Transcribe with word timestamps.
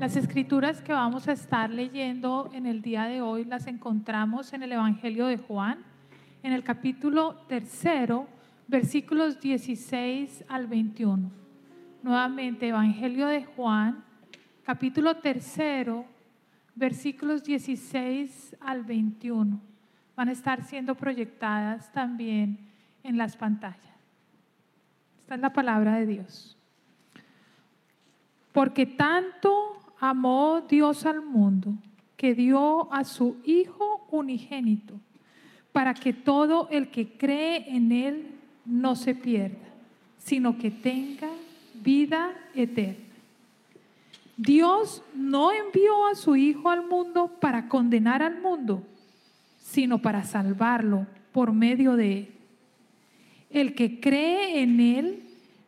Las 0.00 0.16
escrituras 0.16 0.80
que 0.80 0.94
vamos 0.94 1.28
a 1.28 1.32
estar 1.32 1.68
leyendo 1.68 2.48
en 2.54 2.64
el 2.64 2.80
día 2.80 3.04
de 3.04 3.20
hoy 3.20 3.44
las 3.44 3.66
encontramos 3.66 4.54
en 4.54 4.62
el 4.62 4.72
Evangelio 4.72 5.26
de 5.26 5.36
Juan, 5.36 5.84
en 6.42 6.54
el 6.54 6.64
capítulo 6.64 7.34
tercero, 7.48 8.26
versículos 8.66 9.38
16 9.42 10.46
al 10.48 10.68
21. 10.68 11.30
Nuevamente, 12.02 12.68
Evangelio 12.68 13.26
de 13.26 13.44
Juan, 13.44 14.02
capítulo 14.64 15.16
tercero, 15.18 16.06
versículos 16.74 17.44
16 17.44 18.56
al 18.58 18.84
21. 18.84 19.60
Van 20.16 20.28
a 20.30 20.32
estar 20.32 20.64
siendo 20.64 20.94
proyectadas 20.94 21.92
también 21.92 22.58
en 23.02 23.18
las 23.18 23.36
pantallas. 23.36 23.76
Esta 25.20 25.34
es 25.34 25.40
la 25.42 25.52
palabra 25.52 25.96
de 25.96 26.06
Dios. 26.06 26.56
Porque 28.52 28.86
tanto 28.86 29.76
amó 30.00 30.62
Dios 30.68 31.04
al 31.04 31.22
mundo 31.22 31.74
que 32.16 32.34
dio 32.34 32.92
a 32.92 33.04
su 33.04 33.36
Hijo 33.44 34.06
unigénito, 34.10 34.94
para 35.72 35.94
que 35.94 36.12
todo 36.12 36.68
el 36.70 36.90
que 36.90 37.16
cree 37.16 37.64
en 37.68 37.92
Él 37.92 38.26
no 38.64 38.96
se 38.96 39.14
pierda, 39.14 39.68
sino 40.18 40.58
que 40.58 40.70
tenga 40.70 41.28
vida 41.74 42.32
eterna. 42.54 43.04
Dios 44.36 45.02
no 45.14 45.52
envió 45.52 46.06
a 46.08 46.14
su 46.14 46.34
Hijo 46.34 46.70
al 46.70 46.86
mundo 46.86 47.36
para 47.40 47.68
condenar 47.68 48.22
al 48.22 48.40
mundo, 48.40 48.82
sino 49.58 50.00
para 50.00 50.24
salvarlo 50.24 51.06
por 51.32 51.52
medio 51.52 51.94
de 51.94 52.18
Él. 52.18 52.28
El 53.50 53.74
que 53.74 54.00
cree 54.00 54.62
en 54.62 54.80
Él 54.80 55.22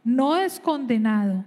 no 0.05 0.37
es 0.37 0.59
condenado, 0.59 1.45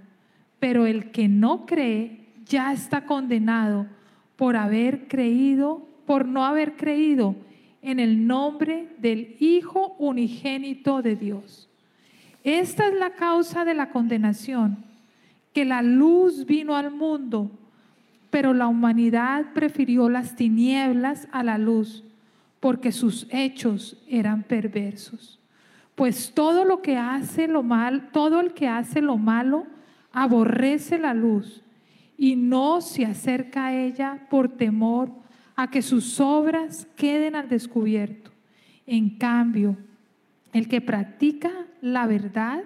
pero 0.59 0.85
el 0.85 1.11
que 1.11 1.27
no 1.27 1.65
cree 1.65 2.24
ya 2.47 2.73
está 2.73 3.05
condenado 3.05 3.87
por 4.35 4.55
haber 4.55 5.07
creído, 5.07 5.87
por 6.05 6.25
no 6.25 6.45
haber 6.45 6.75
creído 6.75 7.35
en 7.81 7.99
el 7.99 8.25
nombre 8.27 8.89
del 8.97 9.35
Hijo 9.39 9.95
unigénito 9.99 11.01
de 11.01 11.15
Dios. 11.15 11.69
Esta 12.43 12.87
es 12.87 12.95
la 12.95 13.11
causa 13.11 13.65
de 13.65 13.73
la 13.73 13.89
condenación, 13.89 14.77
que 15.53 15.65
la 15.65 15.81
luz 15.81 16.45
vino 16.45 16.75
al 16.75 16.91
mundo, 16.91 17.49
pero 18.29 18.53
la 18.53 18.67
humanidad 18.67 19.53
prefirió 19.53 20.09
las 20.09 20.35
tinieblas 20.35 21.27
a 21.31 21.43
la 21.43 21.57
luz, 21.57 22.03
porque 22.59 22.91
sus 22.91 23.27
hechos 23.31 24.03
eran 24.07 24.43
perversos. 24.43 25.39
Pues 25.95 26.33
todo 26.33 26.65
lo 26.65 26.81
que 26.81 26.97
hace 26.97 27.47
lo 27.47 27.63
mal, 27.63 28.09
todo 28.11 28.41
el 28.41 28.53
que 28.53 28.67
hace 28.67 29.01
lo 29.01 29.17
malo 29.17 29.65
aborrece 30.11 30.97
la 30.97 31.13
luz 31.13 31.64
y 32.17 32.35
no 32.35 32.81
se 32.81 33.05
acerca 33.05 33.67
a 33.67 33.75
ella 33.75 34.27
por 34.29 34.49
temor 34.49 35.09
a 35.55 35.69
que 35.69 35.81
sus 35.81 36.19
obras 36.19 36.87
queden 36.95 37.35
al 37.35 37.49
descubierto. 37.49 38.31
En 38.85 39.09
cambio, 39.17 39.77
el 40.53 40.67
que 40.67 40.81
practica 40.81 41.51
la 41.81 42.07
verdad 42.07 42.63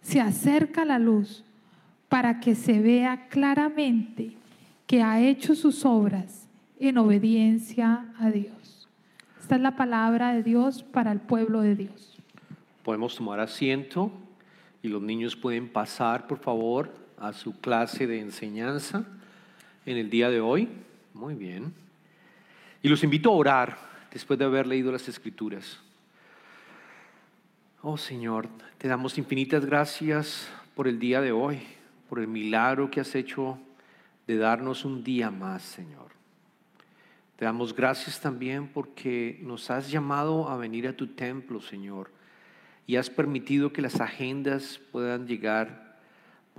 se 0.00 0.20
acerca 0.20 0.82
a 0.82 0.86
la 0.86 0.98
luz 0.98 1.44
para 2.08 2.40
que 2.40 2.54
se 2.54 2.80
vea 2.80 3.28
claramente 3.28 4.32
que 4.86 5.02
ha 5.02 5.20
hecho 5.20 5.54
sus 5.54 5.84
obras 5.84 6.48
en 6.80 6.98
obediencia 6.98 8.12
a 8.18 8.30
Dios. 8.30 8.88
Esta 9.38 9.56
es 9.56 9.60
la 9.60 9.76
palabra 9.76 10.32
de 10.32 10.42
Dios 10.42 10.82
para 10.82 11.12
el 11.12 11.20
pueblo 11.20 11.60
de 11.60 11.76
Dios. 11.76 12.18
Podemos 12.82 13.14
tomar 13.14 13.38
asiento 13.38 14.10
y 14.82 14.88
los 14.88 15.02
niños 15.02 15.36
pueden 15.36 15.68
pasar, 15.68 16.26
por 16.26 16.38
favor, 16.38 16.92
a 17.20 17.34
su 17.34 17.60
clase 17.60 18.06
de 18.06 18.18
enseñanza 18.18 19.04
en 19.86 19.98
el 19.98 20.10
día 20.10 20.30
de 20.30 20.40
hoy. 20.40 20.68
Muy 21.12 21.34
bien. 21.34 21.72
Y 22.82 22.88
los 22.88 23.04
invito 23.04 23.28
a 23.30 23.34
orar 23.34 23.78
después 24.10 24.38
de 24.38 24.46
haber 24.46 24.66
leído 24.66 24.90
las 24.90 25.06
escrituras. 25.06 25.78
Oh 27.82 27.98
Señor, 27.98 28.48
te 28.78 28.88
damos 28.88 29.18
infinitas 29.18 29.64
gracias 29.64 30.48
por 30.74 30.88
el 30.88 30.98
día 30.98 31.20
de 31.20 31.32
hoy, 31.32 31.60
por 32.08 32.18
el 32.18 32.26
milagro 32.26 32.90
que 32.90 33.00
has 33.00 33.14
hecho 33.14 33.58
de 34.26 34.38
darnos 34.38 34.84
un 34.84 35.04
día 35.04 35.30
más, 35.30 35.62
Señor. 35.62 36.08
Te 37.36 37.44
damos 37.44 37.74
gracias 37.74 38.20
también 38.20 38.68
porque 38.68 39.38
nos 39.42 39.70
has 39.70 39.90
llamado 39.90 40.48
a 40.48 40.56
venir 40.56 40.86
a 40.88 40.96
tu 40.96 41.06
templo, 41.08 41.60
Señor, 41.60 42.10
y 42.86 42.96
has 42.96 43.08
permitido 43.08 43.72
que 43.72 43.82
las 43.82 44.00
agendas 44.00 44.80
puedan 44.92 45.26
llegar 45.26 45.89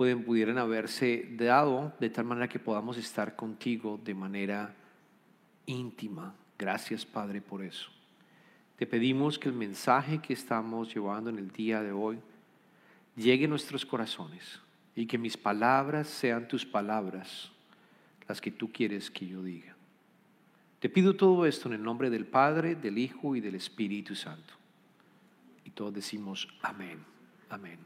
pueden, 0.02 0.24
pudieran 0.24 0.58
haberse 0.58 1.28
dado 1.36 1.92
de 2.00 2.10
tal 2.10 2.24
manera 2.24 2.48
que 2.48 2.58
podamos 2.58 2.96
estar 2.96 3.36
contigo 3.36 4.00
de 4.02 4.14
manera 4.14 4.74
íntima. 5.64 6.34
Gracias 6.58 7.06
Padre 7.06 7.40
por 7.40 7.62
eso. 7.62 7.88
Te 8.76 8.84
pedimos 8.84 9.38
que 9.38 9.48
el 9.48 9.54
mensaje 9.54 10.18
que 10.18 10.32
estamos 10.32 10.92
llevando 10.92 11.30
en 11.30 11.38
el 11.38 11.52
día 11.52 11.84
de 11.84 11.92
hoy 11.92 12.18
llegue 13.14 13.44
a 13.44 13.48
nuestros 13.48 13.86
corazones 13.86 14.58
y 14.96 15.06
que 15.06 15.18
mis 15.18 15.36
palabras 15.36 16.08
sean 16.08 16.48
tus 16.48 16.66
palabras, 16.66 17.52
las 18.26 18.40
que 18.40 18.50
tú 18.50 18.72
quieres 18.72 19.08
que 19.08 19.28
yo 19.28 19.40
diga. 19.40 19.76
Te 20.80 20.88
pido 20.88 21.14
todo 21.14 21.46
esto 21.46 21.68
en 21.68 21.74
el 21.74 21.82
nombre 21.84 22.10
del 22.10 22.26
Padre, 22.26 22.74
del 22.74 22.98
Hijo 22.98 23.36
y 23.36 23.40
del 23.40 23.54
Espíritu 23.54 24.16
Santo. 24.16 24.54
Y 25.64 25.70
todos 25.70 25.94
decimos 25.94 26.48
amén, 26.60 26.98
amén. 27.48 27.78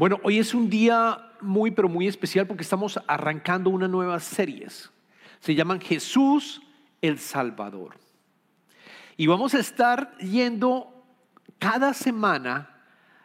Bueno, 0.00 0.18
hoy 0.22 0.38
es 0.38 0.54
un 0.54 0.70
día 0.70 1.30
muy, 1.42 1.72
pero 1.72 1.86
muy 1.86 2.08
especial 2.08 2.46
porque 2.46 2.62
estamos 2.62 2.98
arrancando 3.06 3.68
una 3.68 3.86
nueva 3.86 4.18
serie. 4.18 4.66
Se 5.40 5.54
llaman 5.54 5.78
Jesús 5.78 6.62
el 7.02 7.18
Salvador. 7.18 7.98
Y 9.18 9.26
vamos 9.26 9.52
a 9.52 9.58
estar 9.58 10.16
yendo 10.16 11.04
cada 11.58 11.92
semana 11.92 12.79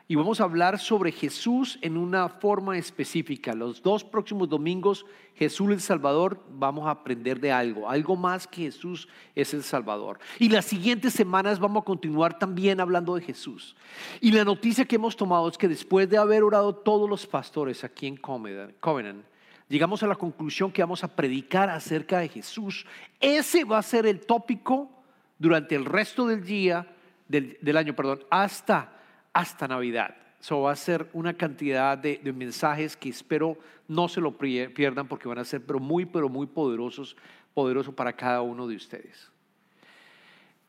y 0.08 0.16
vamos 0.16 0.40
a 0.40 0.44
hablar 0.44 0.78
sobre 0.78 1.12
Jesús 1.12 1.80
en 1.82 1.98
una 1.98 2.30
forma 2.30 2.78
específica. 2.78 3.54
Los 3.54 3.82
dos 3.82 4.04
próximos 4.04 4.48
domingos, 4.48 5.04
Jesús 5.34 5.72
el 5.72 5.82
Salvador, 5.82 6.44
vamos 6.52 6.86
a 6.86 6.92
aprender 6.92 7.40
de 7.40 7.52
algo, 7.52 7.90
algo 7.90 8.16
más 8.16 8.46
que 8.46 8.64
Jesús 8.64 9.08
es 9.34 9.56
el 9.56 9.64
Salvador. 9.64 10.20
Y 10.38 10.50
las 10.50 10.66
siguientes 10.66 11.14
semanas 11.14 11.60
vamos 11.60 11.82
a 11.82 11.86
continuar 11.86 12.38
también 12.38 12.80
hablando 12.80 13.16
de 13.16 13.22
Jesús. 13.22 13.76
Y 14.22 14.32
la 14.32 14.46
noticia 14.46 14.86
que 14.86 14.98
hemos 14.98 15.16
tomado 15.16 15.48
es 15.50 15.58
que 15.58 15.68
después 15.68 16.08
de 16.08 16.20
haber 16.20 16.44
orado 16.44 16.76
todos 16.76 17.10
los 17.10 17.26
pastores 17.26 17.84
aquí 17.84 18.06
en 18.06 18.18
Covenant, 18.18 19.26
llegamos 19.68 20.04
a 20.04 20.08
la 20.08 20.16
conclusión 20.16 20.72
que 20.72 20.84
vamos 20.84 21.04
a 21.04 21.16
predicar 21.16 21.72
acerca 21.72 22.20
de 22.20 22.30
Jesús. 22.30 22.86
Ese 23.20 23.64
va 23.64 23.80
a 23.80 23.84
ser 23.84 24.06
el 24.06 24.20
tópico 24.20 24.92
durante 25.40 25.74
el 25.74 25.84
resto 25.84 26.28
del 26.28 26.46
día, 26.46 26.94
del, 27.28 27.58
del 27.60 27.76
año, 27.76 27.96
perdón, 27.96 28.24
hasta 28.30 28.95
hasta 29.35 29.68
Navidad. 29.68 30.16
Eso 30.40 30.62
va 30.62 30.72
a 30.72 30.75
ser 30.78 31.09
una 31.12 31.34
cantidad 31.34 31.97
de, 31.97 32.19
mensajes 32.34 32.96
que 32.96 33.09
espero 33.09 33.57
no 33.88 34.07
se 34.07 34.22
lo 34.22 34.35
pierdan 34.38 35.07
porque 35.07 35.28
van 35.28 35.40
a 35.40 35.44
ser 35.44 35.63
pero 35.63 35.79
muy, 35.79 36.06
pero 36.06 36.29
muy 36.29 36.47
poderosos, 36.47 37.18
poderosos 37.53 37.94
para 37.94 38.13
cada 38.13 38.41
uno 38.41 38.66
de 38.66 38.78
ustedes. 38.78 39.29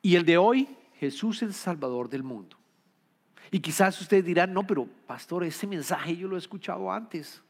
Y 0.02 0.16
el 0.16 0.24
de 0.24 0.36
hoy, 0.36 0.68
Jesús 0.98 1.36
es 1.36 1.42
el 1.42 1.54
Salvador 1.54 2.08
del 2.08 2.24
mundo. 2.24 2.56
Y 3.52 3.60
quizás 3.60 4.00
ustedes 4.00 4.24
dirán, 4.24 4.52
no, 4.52 4.66
pero 4.66 4.88
pastor, 5.06 5.44
ese 5.44 5.68
mensaje 5.68 6.16
yo 6.16 6.26
lo 6.26 6.34
he 6.34 6.40
escuchado 6.40 6.90
antes. 6.90 7.40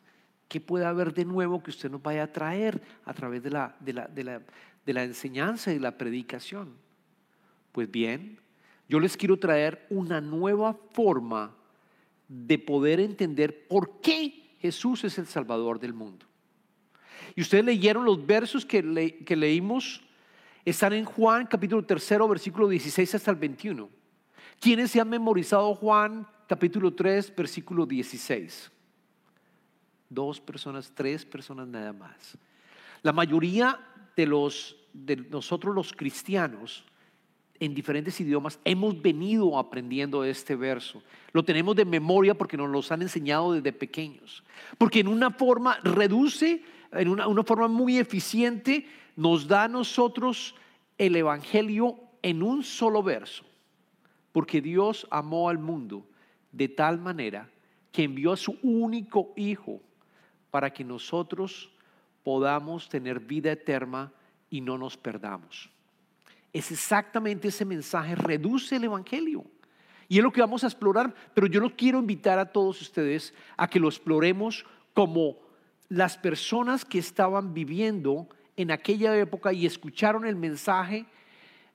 ¿Qué 0.48 0.60
puede 0.60 0.84
haber 0.84 1.14
de 1.14 1.24
nuevo 1.24 1.62
que 1.62 1.70
usted 1.70 1.90
nos 1.90 2.02
vaya 2.02 2.24
a 2.24 2.32
traer 2.32 2.82
a 3.06 3.14
través 3.14 3.42
de 3.42 3.50
la, 3.50 3.74
de 3.80 3.94
la, 3.94 4.06
de 4.06 4.24
la, 4.24 4.42
de 4.84 4.92
la 4.92 5.02
enseñanza 5.02 5.72
y 5.72 5.78
la 5.78 5.96
predicación? 5.96 6.74
Pues 7.72 7.90
bien, 7.90 8.38
yo 8.88 9.00
les 9.00 9.16
quiero 9.16 9.38
traer 9.38 9.86
una 9.90 10.20
nueva 10.20 10.74
forma 10.92 11.54
de 12.28 12.58
poder 12.58 13.00
entender 13.00 13.66
por 13.66 14.00
qué 14.00 14.56
Jesús 14.60 15.04
es 15.04 15.18
el 15.18 15.26
Salvador 15.26 15.78
del 15.78 15.94
mundo. 15.94 16.26
Y 17.34 17.42
ustedes 17.42 17.64
leyeron 17.64 18.04
los 18.04 18.24
versos 18.24 18.64
que, 18.64 18.82
leímos, 18.82 20.02
están 20.64 20.92
en 20.92 21.04
Juan 21.04 21.46
capítulo 21.46 21.84
3, 21.84 22.28
versículo 22.28 22.68
16 22.68 23.14
hasta 23.14 23.30
el 23.30 23.36
21. 23.36 23.88
¿Quiénes 24.60 24.90
se 24.90 25.00
han 25.00 25.08
memorizado 25.08 25.74
Juan 25.74 26.26
capítulo 26.48 26.94
3, 26.94 27.34
versículo 27.36 27.86
16? 27.86 28.70
Dos 30.08 30.40
personas, 30.40 30.92
tres 30.94 31.26
personas 31.26 31.66
nada 31.68 31.92
más. 31.92 32.38
La 33.02 33.12
mayoría 33.12 33.78
de, 34.16 34.26
los, 34.26 34.76
de 34.92 35.16
nosotros 35.16 35.74
los 35.74 35.92
cristianos 35.92 36.84
en 37.60 37.74
diferentes 37.74 38.20
idiomas, 38.20 38.58
hemos 38.64 39.00
venido 39.00 39.58
aprendiendo 39.58 40.24
este 40.24 40.56
verso. 40.56 41.02
Lo 41.32 41.44
tenemos 41.44 41.76
de 41.76 41.84
memoria 41.84 42.34
porque 42.34 42.56
nos 42.56 42.70
los 42.70 42.90
han 42.92 43.02
enseñado 43.02 43.52
desde 43.52 43.72
pequeños. 43.72 44.42
Porque 44.78 45.00
en 45.00 45.08
una 45.08 45.30
forma 45.30 45.78
reduce, 45.82 46.62
en 46.92 47.08
una, 47.08 47.26
una 47.26 47.42
forma 47.42 47.68
muy 47.68 47.98
eficiente, 47.98 48.86
nos 49.16 49.46
da 49.46 49.64
a 49.64 49.68
nosotros 49.68 50.54
el 50.98 51.16
Evangelio 51.16 51.98
en 52.22 52.42
un 52.42 52.62
solo 52.62 53.02
verso. 53.02 53.44
Porque 54.32 54.60
Dios 54.60 55.06
amó 55.10 55.48
al 55.48 55.58
mundo 55.58 56.06
de 56.52 56.68
tal 56.68 56.98
manera 56.98 57.50
que 57.92 58.04
envió 58.04 58.32
a 58.32 58.36
su 58.36 58.58
único 58.62 59.32
Hijo 59.36 59.80
para 60.50 60.72
que 60.72 60.84
nosotros 60.84 61.70
podamos 62.22 62.88
tener 62.88 63.20
vida 63.20 63.52
eterna 63.52 64.12
y 64.50 64.60
no 64.60 64.76
nos 64.76 64.96
perdamos. 64.96 65.70
Es 66.56 66.72
exactamente 66.72 67.48
ese 67.48 67.66
mensaje, 67.66 68.14
reduce 68.14 68.76
el 68.76 68.84
Evangelio. 68.84 69.44
Y 70.08 70.16
es 70.16 70.24
lo 70.24 70.32
que 70.32 70.40
vamos 70.40 70.64
a 70.64 70.68
explorar, 70.68 71.14
pero 71.34 71.46
yo 71.46 71.60
no 71.60 71.76
quiero 71.76 71.98
invitar 71.98 72.38
a 72.38 72.50
todos 72.50 72.80
ustedes 72.80 73.34
a 73.58 73.68
que 73.68 73.78
lo 73.78 73.88
exploremos 73.88 74.64
como 74.94 75.36
las 75.90 76.16
personas 76.16 76.82
que 76.86 76.98
estaban 76.98 77.52
viviendo 77.52 78.26
en 78.56 78.70
aquella 78.70 79.14
época 79.18 79.52
y 79.52 79.66
escucharon 79.66 80.24
el 80.24 80.34
mensaje 80.34 81.04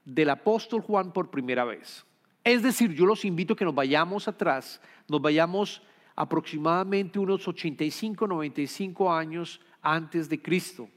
del 0.04 0.31
apóstol 0.31 0.81
Juan 0.81 1.13
por 1.13 1.30
primera 1.30 1.63
vez. 1.63 2.04
Es 2.44 2.63
decir, 2.63 2.92
yo 2.95 3.06
los 3.06 3.24
invito 3.24 3.54
a 3.54 3.57
que 3.57 3.66
nos 3.66 3.75
vayamos 3.75 4.28
atrás, 4.28 4.81
nos 5.07 5.22
vayamos 5.22 5.83
aproximadamente 6.16 7.19
unos 7.19 7.48
85, 7.48 8.25
95 8.25 9.13
años 9.13 9.62
antes 9.80 10.28
de 10.28 10.42
Cristo. 10.42 10.89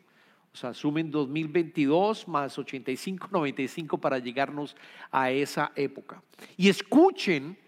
O 0.55 0.57
sea, 0.57 0.73
sumen 0.73 1.11
2022 1.11 2.29
más 2.29 2.57
85, 2.57 3.29
95 3.33 3.99
para 3.99 4.21
llegarnos 4.21 4.77
a 5.11 5.33
esa 5.33 5.73
época. 5.75 6.23
Y 6.57 6.69
escuchen 6.69 7.59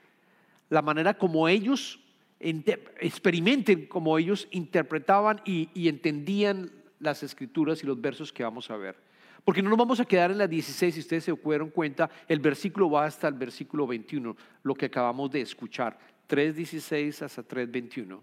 la 0.70 0.82
manera 0.82 1.14
como 1.14 1.48
ellos 1.48 1.98
experimenten, 2.38 3.86
como 3.86 4.16
ellos 4.16 4.46
interpretaban 4.52 5.40
y, 5.44 5.68
y 5.74 5.88
entendían 5.88 6.70
las 7.00 7.24
escrituras 7.24 7.82
y 7.82 7.86
los 7.86 8.00
versos 8.00 8.32
que 8.32 8.44
vamos 8.44 8.70
a 8.70 8.76
ver. 8.76 8.96
Porque 9.44 9.62
no 9.62 9.70
nos 9.70 9.78
vamos 9.78 9.98
a 9.98 10.04
quedar 10.04 10.30
en 10.30 10.38
la 10.38 10.46
16, 10.46 10.94
si 10.94 11.00
ustedes 11.00 11.24
se 11.24 11.32
dieron 11.32 11.70
cuenta, 11.70 12.08
el 12.28 12.38
versículo 12.38 12.88
va 12.88 13.04
hasta 13.04 13.26
el 13.26 13.34
versículo 13.34 13.88
21, 13.88 14.36
lo 14.62 14.74
que 14.74 14.86
acabamos 14.86 15.32
de 15.32 15.40
escuchar, 15.40 15.98
3.16 16.28 17.22
hasta 17.22 17.42
3.21. 17.42 18.20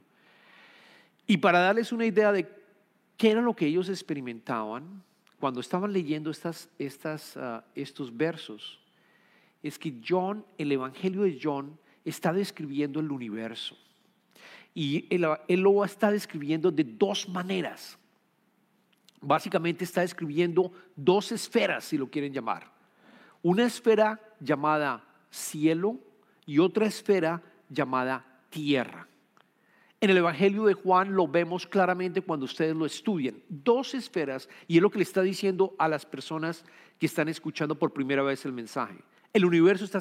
Y 1.27 1.37
para 1.37 1.59
darles 1.59 1.91
una 1.91 2.05
idea 2.05 2.31
de 2.31 2.62
¿Qué 3.17 3.31
era 3.31 3.41
lo 3.41 3.55
que 3.55 3.67
ellos 3.67 3.89
experimentaban 3.89 5.03
cuando 5.39 5.59
estaban 5.59 5.93
leyendo 5.93 6.31
ah, 6.31 7.63
estos 7.75 8.15
versos? 8.15 8.79
Es 9.61 9.79
que 9.79 10.01
John, 10.05 10.45
el 10.57 10.71
Evangelio 10.71 11.23
de 11.23 11.39
John, 11.41 11.77
está 12.03 12.33
describiendo 12.33 12.99
el 12.99 13.11
universo. 13.11 13.77
Y 14.75 15.05
él 15.13 15.61
lo 15.61 15.85
está 15.85 16.11
describiendo 16.11 16.71
de 16.71 16.83
dos 16.83 17.29
maneras. 17.29 17.97
Básicamente 19.21 19.85
está 19.85 20.01
describiendo 20.01 20.71
dos 20.95 21.31
esferas, 21.31 21.85
si 21.85 21.97
lo 21.97 22.09
quieren 22.09 22.33
llamar. 22.33 22.69
Una 23.41 23.65
esfera 23.65 24.19
llamada 24.39 25.03
cielo 25.29 25.99
y 26.45 26.59
otra 26.59 26.87
esfera 26.87 27.41
llamada 27.69 28.25
tierra. 28.49 29.07
En 30.03 30.09
el 30.09 30.17
Evangelio 30.17 30.65
de 30.65 30.73
Juan 30.73 31.15
lo 31.15 31.29
vemos 31.29 31.65
claramente 31.65 32.21
cuando 32.21 32.43
ustedes 32.43 32.75
lo 32.75 32.85
estudian. 32.85 33.41
Dos 33.47 33.93
esferas, 33.93 34.49
y 34.67 34.75
es 34.75 34.81
lo 34.81 34.89
que 34.89 34.97
le 34.97 35.05
está 35.05 35.21
diciendo 35.21 35.75
a 35.79 35.87
las 35.87 36.05
personas 36.05 36.65
que 36.99 37.05
están 37.05 37.29
escuchando 37.29 37.79
por 37.79 37.93
primera 37.93 38.21
vez 38.21 38.43
el 38.43 38.51
mensaje. 38.51 38.97
El 39.31 39.45
universo 39.45 39.85
está 39.85 39.99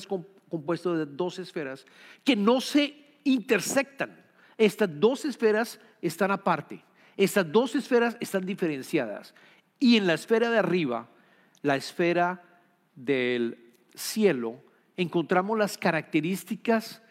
compuesto 0.48 0.96
de 0.96 1.06
dos 1.06 1.38
esferas 1.38 1.86
que 2.24 2.34
no 2.34 2.60
se 2.60 2.96
intersectan. 3.22 4.20
Estas 4.58 4.90
dos 4.98 5.24
esferas 5.24 5.78
están 6.00 6.32
aparte. 6.32 6.82
Estas 7.16 7.52
dos 7.52 7.76
esferas 7.76 8.16
están 8.18 8.44
diferenciadas. 8.44 9.36
Y 9.78 9.98
en 9.98 10.08
la 10.08 10.14
esfera 10.14 10.50
de 10.50 10.58
arriba, 10.58 11.10
la 11.62 11.76
esfera 11.76 12.42
del 12.96 13.72
cielo, 13.94 14.64
encontramos 14.96 15.56
las 15.56 15.78
características 15.78 17.01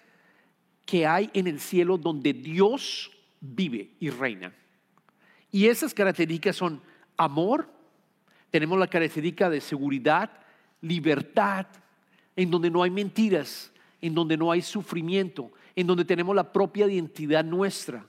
que 0.86 1.06
hay 1.06 1.30
en 1.33 1.48
el 1.48 1.60
cielo 1.60 1.98
donde 1.98 2.33
Dios 2.33 3.12
vive 3.39 3.92
y 4.00 4.10
reina. 4.10 4.54
Y 5.51 5.68
esas 5.68 5.94
características 5.94 6.56
son 6.56 6.81
amor, 7.18 7.69
tenemos 8.50 8.78
la 8.80 8.88
característica 8.88 9.50
de 9.50 9.62
seguridad, 9.62 10.31
libertad, 10.81 11.68
en 12.36 12.50
donde 12.50 12.69
no 12.69 12.83
hay 12.83 12.89
mentiras, 12.89 13.72
en 14.01 14.16
donde 14.16 14.38
no 14.38 14.51
hay 14.51 14.62
sufrimiento, 14.62 15.51
en 15.75 15.88
donde 15.88 16.06
tenemos 16.06 16.36
la 16.36 16.51
propia 16.51 16.88
identidad 16.88 17.44
nuestra, 17.44 18.06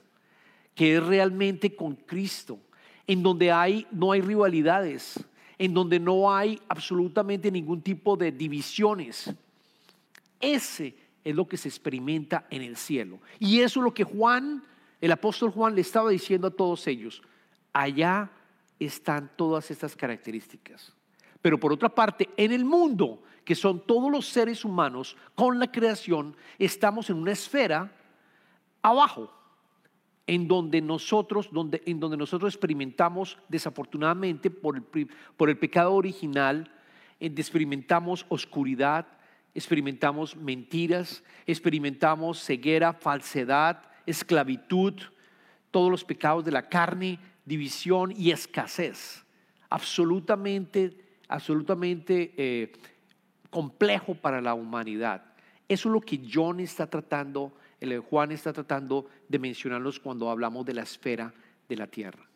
que 0.75 0.95
es 0.95 1.03
realmente 1.05 1.75
con 1.75 1.95
Cristo, 1.95 2.59
en 3.05 3.21
donde 3.21 3.51
hay, 3.51 3.85
no 3.91 4.11
hay 4.11 4.21
rivalidades, 4.21 5.19
en 5.57 5.73
donde 5.73 5.99
no 5.99 6.33
hay 6.33 6.59
absolutamente 6.67 7.51
ningún 7.51 7.81
tipo 7.81 8.17
de 8.17 8.31
divisiones. 8.31 9.31
Ese 10.39 10.95
es 11.23 11.35
lo 11.35 11.47
que 11.47 11.57
se 11.57 11.69
experimenta 11.69 12.47
en 12.49 12.61
el 12.61 12.75
cielo. 12.75 13.19
Y 13.39 13.61
eso 13.61 13.79
es 13.79 13.83
lo 13.83 13.93
que 13.93 14.03
Juan, 14.03 14.63
el 14.99 15.11
apóstol 15.11 15.51
Juan, 15.51 15.75
le 15.75 15.81
estaba 15.81 16.09
diciendo 16.09 16.47
a 16.47 16.51
todos 16.51 16.85
ellos. 16.87 17.21
Allá 17.71 18.31
están 18.79 19.31
todas 19.35 19.71
estas 19.71 19.95
características. 19.95 20.93
Pero 21.41 21.59
por 21.59 21.73
otra 21.73 21.89
parte, 21.89 22.29
en 22.37 22.51
el 22.51 22.65
mundo, 22.65 23.23
que 23.43 23.55
son 23.55 23.85
todos 23.85 24.11
los 24.11 24.27
seres 24.27 24.63
humanos, 24.63 25.17
con 25.35 25.59
la 25.59 25.71
creación, 25.71 26.35
estamos 26.57 27.09
en 27.09 27.17
una 27.17 27.31
esfera 27.31 27.91
abajo, 28.81 29.31
en 30.25 30.47
donde 30.47 30.81
nosotros, 30.81 31.49
donde, 31.51 31.81
en 31.85 31.99
donde 31.99 32.15
nosotros 32.15 32.53
experimentamos, 32.53 33.37
desafortunadamente, 33.49 34.49
por 34.49 34.77
el, 34.77 35.09
por 35.35 35.49
el 35.49 35.57
pecado 35.57 35.93
original, 35.93 36.71
experimentamos 37.19 38.25
oscuridad, 38.29 39.07
experimentamos 39.55 40.35
mentiras, 40.35 41.23
experimentamos 41.45 42.43
ceguera, 42.43 42.93
falsedad, 42.93 43.83
esclavitud, 44.05 44.93
todos 45.71 45.91
los 45.91 46.03
pecados 46.03 46.43
de 46.45 46.51
la 46.51 46.69
carne, 46.69 47.19
división 47.45 48.13
y 48.15 48.31
escasez. 48.31 49.23
Absolutamente, 49.69 50.97
absolutamente 51.27 52.33
eh, 52.37 52.71
complejo 53.49 54.15
para 54.15 54.41
la 54.41 54.53
humanidad. 54.53 55.23
Eso 55.67 55.89
es 55.89 55.93
lo 55.93 56.01
que 56.01 56.21
John 56.31 56.59
está 56.59 56.87
tratando, 56.87 57.53
el 57.79 57.99
Juan 57.99 58.31
está 58.31 58.53
tratando 58.53 59.07
de 59.27 59.39
mencionarlos 59.39 59.99
cuando 59.99 60.29
hablamos 60.29 60.65
de 60.65 60.73
la 60.73 60.83
esfera 60.83 61.33
de 61.67 61.77
la 61.77 61.87
tierra. 61.87 62.27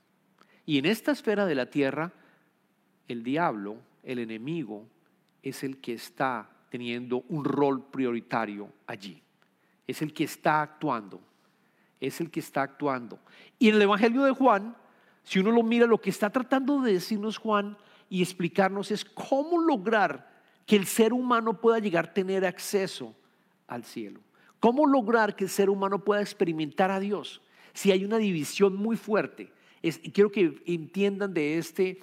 Y 0.65 0.77
en 0.77 0.85
esta 0.85 1.11
esfera 1.11 1.45
de 1.45 1.55
la 1.55 1.69
tierra, 1.69 2.11
el 3.07 3.23
diablo, 3.23 3.77
el 4.03 4.19
enemigo, 4.19 4.87
es 5.41 5.63
el 5.63 5.77
que 5.77 5.93
está 5.93 6.49
teniendo 6.69 7.23
un 7.29 7.43
rol 7.43 7.89
prioritario 7.89 8.71
allí. 8.85 9.21
Es 9.85 10.01
el 10.01 10.13
que 10.13 10.25
está 10.25 10.61
actuando. 10.61 11.21
Es 11.99 12.21
el 12.21 12.29
que 12.29 12.39
está 12.39 12.61
actuando. 12.61 13.19
Y 13.57 13.69
en 13.69 13.75
el 13.75 13.81
Evangelio 13.83 14.23
de 14.23 14.31
Juan, 14.31 14.75
si 15.23 15.39
uno 15.39 15.51
lo 15.51 15.63
mira, 15.63 15.87
lo 15.87 15.99
que 15.99 16.09
está 16.09 16.29
tratando 16.29 16.81
de 16.81 16.93
decirnos 16.93 17.37
Juan 17.37 17.77
y 18.09 18.21
explicarnos 18.21 18.91
es 18.91 19.03
cómo 19.03 19.59
lograr 19.59 20.29
que 20.65 20.75
el 20.75 20.85
ser 20.85 21.13
humano 21.13 21.59
pueda 21.59 21.79
llegar 21.79 22.05
a 22.05 22.13
tener 22.13 22.45
acceso 22.45 23.15
al 23.67 23.83
cielo. 23.83 24.19
¿Cómo 24.59 24.85
lograr 24.85 25.35
que 25.35 25.45
el 25.45 25.49
ser 25.49 25.69
humano 25.69 26.03
pueda 26.03 26.21
experimentar 26.21 26.91
a 26.91 26.99
Dios? 26.99 27.41
Si 27.73 27.91
hay 27.91 28.03
una 28.03 28.17
división 28.17 28.75
muy 28.75 28.97
fuerte. 28.97 29.51
Quiero 30.13 30.31
que 30.31 30.61
entiendan 30.65 31.33
de 31.33 31.57
este 31.57 31.99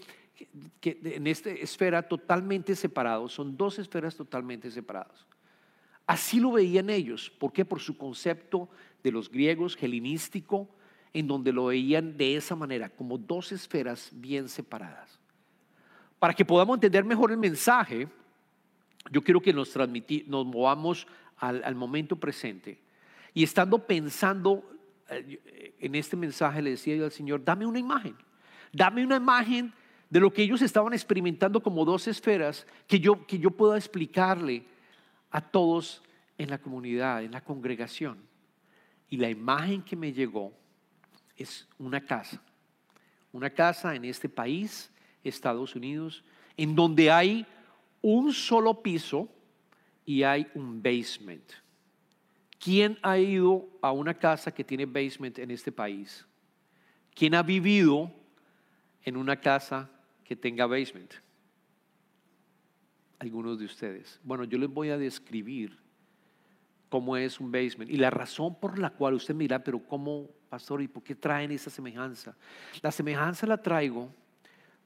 que 0.80 0.98
en 1.02 1.26
esta 1.26 1.50
esfera 1.50 2.02
totalmente 2.02 2.74
separados, 2.74 3.32
son 3.32 3.56
dos 3.56 3.78
esferas 3.78 4.16
totalmente 4.16 4.70
separadas. 4.70 5.26
Así 6.06 6.40
lo 6.40 6.52
veían 6.52 6.90
ellos. 6.90 7.30
¿Por 7.30 7.52
qué? 7.52 7.64
Por 7.64 7.80
su 7.80 7.96
concepto 7.96 8.68
de 9.02 9.12
los 9.12 9.30
griegos 9.30 9.76
helenístico, 9.80 10.68
en 11.12 11.26
donde 11.26 11.52
lo 11.52 11.66
veían 11.66 12.16
de 12.16 12.36
esa 12.36 12.56
manera, 12.56 12.88
como 12.88 13.16
dos 13.16 13.52
esferas 13.52 14.10
bien 14.12 14.48
separadas. 14.48 15.18
Para 16.18 16.34
que 16.34 16.44
podamos 16.44 16.76
entender 16.76 17.04
mejor 17.04 17.30
el 17.30 17.38
mensaje, 17.38 18.08
yo 19.10 19.22
quiero 19.22 19.40
que 19.40 19.52
nos, 19.52 19.74
nos 19.76 20.46
movamos 20.46 21.06
al, 21.36 21.62
al 21.62 21.74
momento 21.74 22.16
presente. 22.16 22.80
Y 23.32 23.44
estando 23.44 23.78
pensando 23.78 24.68
eh, 25.10 25.74
en 25.80 25.94
este 25.94 26.16
mensaje, 26.16 26.62
le 26.62 26.70
decía 26.70 26.96
yo 26.96 27.04
al 27.04 27.12
Señor, 27.12 27.44
dame 27.44 27.66
una 27.66 27.78
imagen, 27.78 28.16
dame 28.72 29.04
una 29.04 29.16
imagen 29.16 29.72
de 30.14 30.20
lo 30.20 30.32
que 30.32 30.44
ellos 30.44 30.62
estaban 30.62 30.92
experimentando 30.92 31.60
como 31.60 31.84
dos 31.84 32.06
esferas 32.06 32.68
que 32.86 33.00
yo, 33.00 33.26
que 33.26 33.36
yo 33.36 33.50
pueda 33.50 33.76
explicarle 33.76 34.64
a 35.28 35.40
todos 35.40 36.04
en 36.38 36.50
la 36.50 36.58
comunidad, 36.58 37.24
en 37.24 37.32
la 37.32 37.40
congregación. 37.42 38.22
Y 39.10 39.16
la 39.16 39.28
imagen 39.28 39.82
que 39.82 39.96
me 39.96 40.12
llegó 40.12 40.52
es 41.36 41.66
una 41.80 42.00
casa, 42.00 42.40
una 43.32 43.50
casa 43.50 43.96
en 43.96 44.04
este 44.04 44.28
país, 44.28 44.88
Estados 45.24 45.74
Unidos, 45.74 46.22
en 46.56 46.76
donde 46.76 47.10
hay 47.10 47.44
un 48.00 48.32
solo 48.32 48.82
piso 48.84 49.28
y 50.06 50.22
hay 50.22 50.46
un 50.54 50.80
basement. 50.80 51.54
¿Quién 52.60 53.00
ha 53.02 53.18
ido 53.18 53.68
a 53.82 53.90
una 53.90 54.14
casa 54.14 54.54
que 54.54 54.62
tiene 54.62 54.86
basement 54.86 55.40
en 55.40 55.50
este 55.50 55.72
país? 55.72 56.24
¿Quién 57.16 57.34
ha 57.34 57.42
vivido 57.42 58.12
en 59.02 59.16
una 59.16 59.40
casa 59.40 59.90
que 60.24 60.34
tenga 60.36 60.66
basement? 60.66 61.12
Algunos 63.18 63.58
de 63.58 63.66
ustedes. 63.66 64.20
Bueno, 64.24 64.44
yo 64.44 64.58
les 64.58 64.68
voy 64.68 64.90
a 64.90 64.98
describir 64.98 65.78
cómo 66.88 67.16
es 67.16 67.40
un 67.40 67.50
basement. 67.50 67.90
Y 67.90 67.96
la 67.96 68.10
razón 68.10 68.58
por 68.58 68.78
la 68.78 68.90
cual 68.90 69.14
usted 69.14 69.34
mira, 69.34 69.62
pero 69.62 69.78
cómo, 69.80 70.28
pastor, 70.48 70.82
¿y 70.82 70.88
por 70.88 71.02
qué 71.02 71.14
traen 71.14 71.50
esa 71.50 71.70
semejanza? 71.70 72.36
La 72.82 72.90
semejanza 72.90 73.46
la 73.46 73.60
traigo 73.60 74.10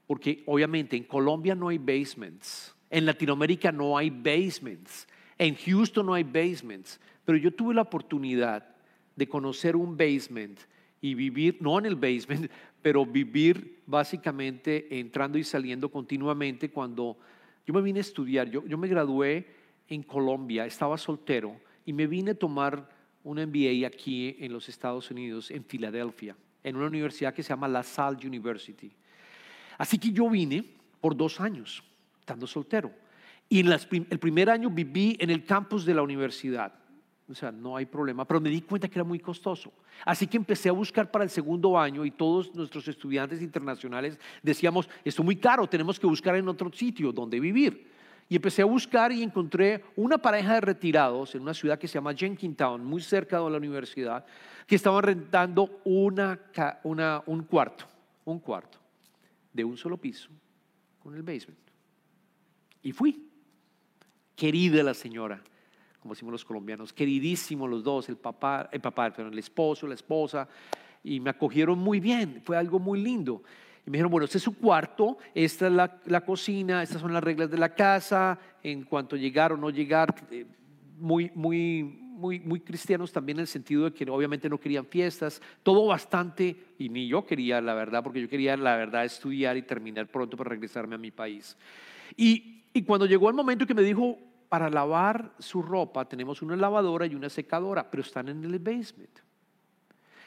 porque 0.08 0.42
obviamente 0.46 0.96
en 0.96 1.04
Colombia 1.04 1.54
no 1.54 1.68
hay 1.68 1.76
basements, 1.76 2.74
en 2.88 3.04
Latinoamérica 3.04 3.70
no 3.70 3.98
hay 3.98 4.08
basements, 4.08 5.06
en 5.36 5.54
Houston 5.54 6.06
no 6.06 6.14
hay 6.14 6.24
basements, 6.24 6.98
pero 7.26 7.36
yo 7.36 7.52
tuve 7.52 7.74
la 7.74 7.82
oportunidad 7.82 8.66
de 9.14 9.28
conocer 9.28 9.76
un 9.76 9.98
basement 9.98 10.58
y 11.02 11.14
vivir, 11.14 11.58
no 11.60 11.78
en 11.78 11.84
el 11.84 11.94
basement, 11.94 12.50
pero 12.82 13.04
vivir 13.04 13.82
básicamente 13.86 14.98
entrando 14.98 15.38
y 15.38 15.44
saliendo 15.44 15.90
continuamente 15.90 16.70
cuando 16.70 17.16
yo 17.66 17.74
me 17.74 17.82
vine 17.82 18.00
a 18.00 18.02
estudiar, 18.02 18.48
yo, 18.50 18.66
yo 18.66 18.78
me 18.78 18.88
gradué 18.88 19.46
en 19.88 20.02
Colombia, 20.02 20.66
estaba 20.66 20.96
soltero 20.96 21.56
y 21.84 21.92
me 21.92 22.06
vine 22.06 22.32
a 22.32 22.38
tomar 22.38 22.88
un 23.24 23.38
MBA 23.38 23.86
aquí 23.86 24.36
en 24.38 24.52
los 24.52 24.68
Estados 24.68 25.10
Unidos, 25.10 25.50
en 25.50 25.64
Filadelfia, 25.64 26.36
en 26.62 26.76
una 26.76 26.86
universidad 26.86 27.34
que 27.34 27.42
se 27.42 27.50
llama 27.50 27.68
La 27.68 27.82
Salle 27.82 28.26
University. 28.26 28.90
Así 29.76 29.98
que 29.98 30.10
yo 30.10 30.28
vine 30.28 30.64
por 31.00 31.16
dos 31.16 31.40
años, 31.40 31.82
estando 32.20 32.46
soltero. 32.46 32.92
Y 33.48 33.60
en 33.60 33.68
el 34.10 34.18
primer 34.18 34.50
año 34.50 34.70
viví 34.70 35.16
en 35.20 35.30
el 35.30 35.44
campus 35.44 35.84
de 35.84 35.94
la 35.94 36.02
universidad. 36.02 36.74
O 37.30 37.34
sea, 37.34 37.52
no 37.52 37.76
hay 37.76 37.84
problema, 37.84 38.24
pero 38.24 38.40
me 38.40 38.48
di 38.48 38.62
cuenta 38.62 38.88
que 38.88 38.98
era 38.98 39.04
muy 39.04 39.18
costoso. 39.18 39.70
Así 40.04 40.26
que 40.26 40.38
empecé 40.38 40.70
a 40.70 40.72
buscar 40.72 41.10
para 41.10 41.24
el 41.24 41.30
segundo 41.30 41.78
año 41.78 42.04
y 42.04 42.10
todos 42.10 42.54
nuestros 42.54 42.88
estudiantes 42.88 43.42
internacionales 43.42 44.18
decíamos, 44.42 44.88
esto 45.04 45.22
es 45.22 45.24
muy 45.24 45.36
caro, 45.36 45.66
tenemos 45.66 46.00
que 46.00 46.06
buscar 46.06 46.36
en 46.36 46.48
otro 46.48 46.72
sitio 46.72 47.12
donde 47.12 47.38
vivir. 47.38 47.86
Y 48.30 48.36
empecé 48.36 48.62
a 48.62 48.66
buscar 48.66 49.12
y 49.12 49.22
encontré 49.22 49.84
una 49.96 50.18
pareja 50.18 50.54
de 50.54 50.60
retirados 50.60 51.34
en 51.34 51.42
una 51.42 51.54
ciudad 51.54 51.78
que 51.78 51.88
se 51.88 51.94
llama 51.94 52.14
Jenkintown, 52.14 52.84
muy 52.84 53.00
cerca 53.00 53.40
de 53.40 53.50
la 53.50 53.56
universidad, 53.56 54.24
que 54.66 54.76
estaban 54.76 55.02
rentando 55.02 55.80
una, 55.84 56.38
un 57.26 57.42
cuarto, 57.44 57.86
un 58.24 58.38
cuarto 58.38 58.78
de 59.52 59.64
un 59.64 59.76
solo 59.76 59.96
piso 59.96 60.28
con 60.98 61.14
el 61.14 61.22
basement. 61.22 61.58
Y 62.82 62.92
fui. 62.92 63.24
Querida 64.36 64.82
la 64.84 64.94
señora, 64.94 65.42
como 66.08 66.14
decimos 66.14 66.32
los 66.32 66.44
colombianos, 66.46 66.94
queridísimos 66.94 67.68
los 67.68 67.84
dos, 67.84 68.08
el 68.08 68.16
papá, 68.16 68.70
el 68.72 68.80
papá, 68.80 69.12
el 69.18 69.38
esposo, 69.38 69.86
la 69.86 69.92
esposa, 69.92 70.48
y 71.04 71.20
me 71.20 71.28
acogieron 71.28 71.78
muy 71.78 72.00
bien, 72.00 72.40
fue 72.42 72.56
algo 72.56 72.78
muy 72.78 73.02
lindo. 73.02 73.42
Y 73.86 73.90
me 73.90 73.98
dijeron, 73.98 74.10
bueno, 74.10 74.24
este 74.24 74.38
es 74.38 74.44
su 74.44 74.56
cuarto, 74.56 75.18
esta 75.34 75.66
es 75.66 75.72
la, 75.74 76.00
la 76.06 76.22
cocina, 76.22 76.82
estas 76.82 77.02
son 77.02 77.12
las 77.12 77.22
reglas 77.22 77.50
de 77.50 77.58
la 77.58 77.74
casa, 77.74 78.38
en 78.62 78.84
cuanto 78.84 79.16
llegar 79.16 79.52
o 79.52 79.58
no 79.58 79.68
llegar, 79.68 80.14
eh, 80.30 80.46
muy, 80.98 81.30
muy, 81.34 81.82
muy, 81.82 82.40
muy 82.40 82.60
cristianos 82.60 83.12
también 83.12 83.36
en 83.36 83.42
el 83.42 83.46
sentido 83.46 83.84
de 83.84 83.92
que 83.92 84.10
obviamente 84.10 84.48
no 84.48 84.58
querían 84.58 84.86
fiestas, 84.86 85.42
todo 85.62 85.88
bastante, 85.88 86.56
y 86.78 86.88
ni 86.88 87.06
yo 87.06 87.26
quería 87.26 87.60
la 87.60 87.74
verdad, 87.74 88.02
porque 88.02 88.22
yo 88.22 88.30
quería 88.30 88.56
la 88.56 88.76
verdad 88.76 89.04
estudiar 89.04 89.58
y 89.58 89.62
terminar 89.62 90.06
pronto 90.06 90.38
para 90.38 90.48
regresarme 90.48 90.94
a 90.94 90.98
mi 90.98 91.10
país. 91.10 91.54
Y, 92.16 92.62
y 92.72 92.82
cuando 92.84 93.04
llegó 93.04 93.28
el 93.28 93.34
momento 93.34 93.66
que 93.66 93.74
me 93.74 93.82
dijo, 93.82 94.18
para 94.48 94.70
lavar 94.70 95.34
su 95.38 95.62
ropa 95.62 96.08
tenemos 96.08 96.42
una 96.42 96.56
lavadora 96.56 97.06
y 97.06 97.14
una 97.14 97.28
secadora, 97.28 97.90
pero 97.90 98.02
están 98.02 98.28
en 98.28 98.42
el 98.44 98.58
basement. 98.58 99.18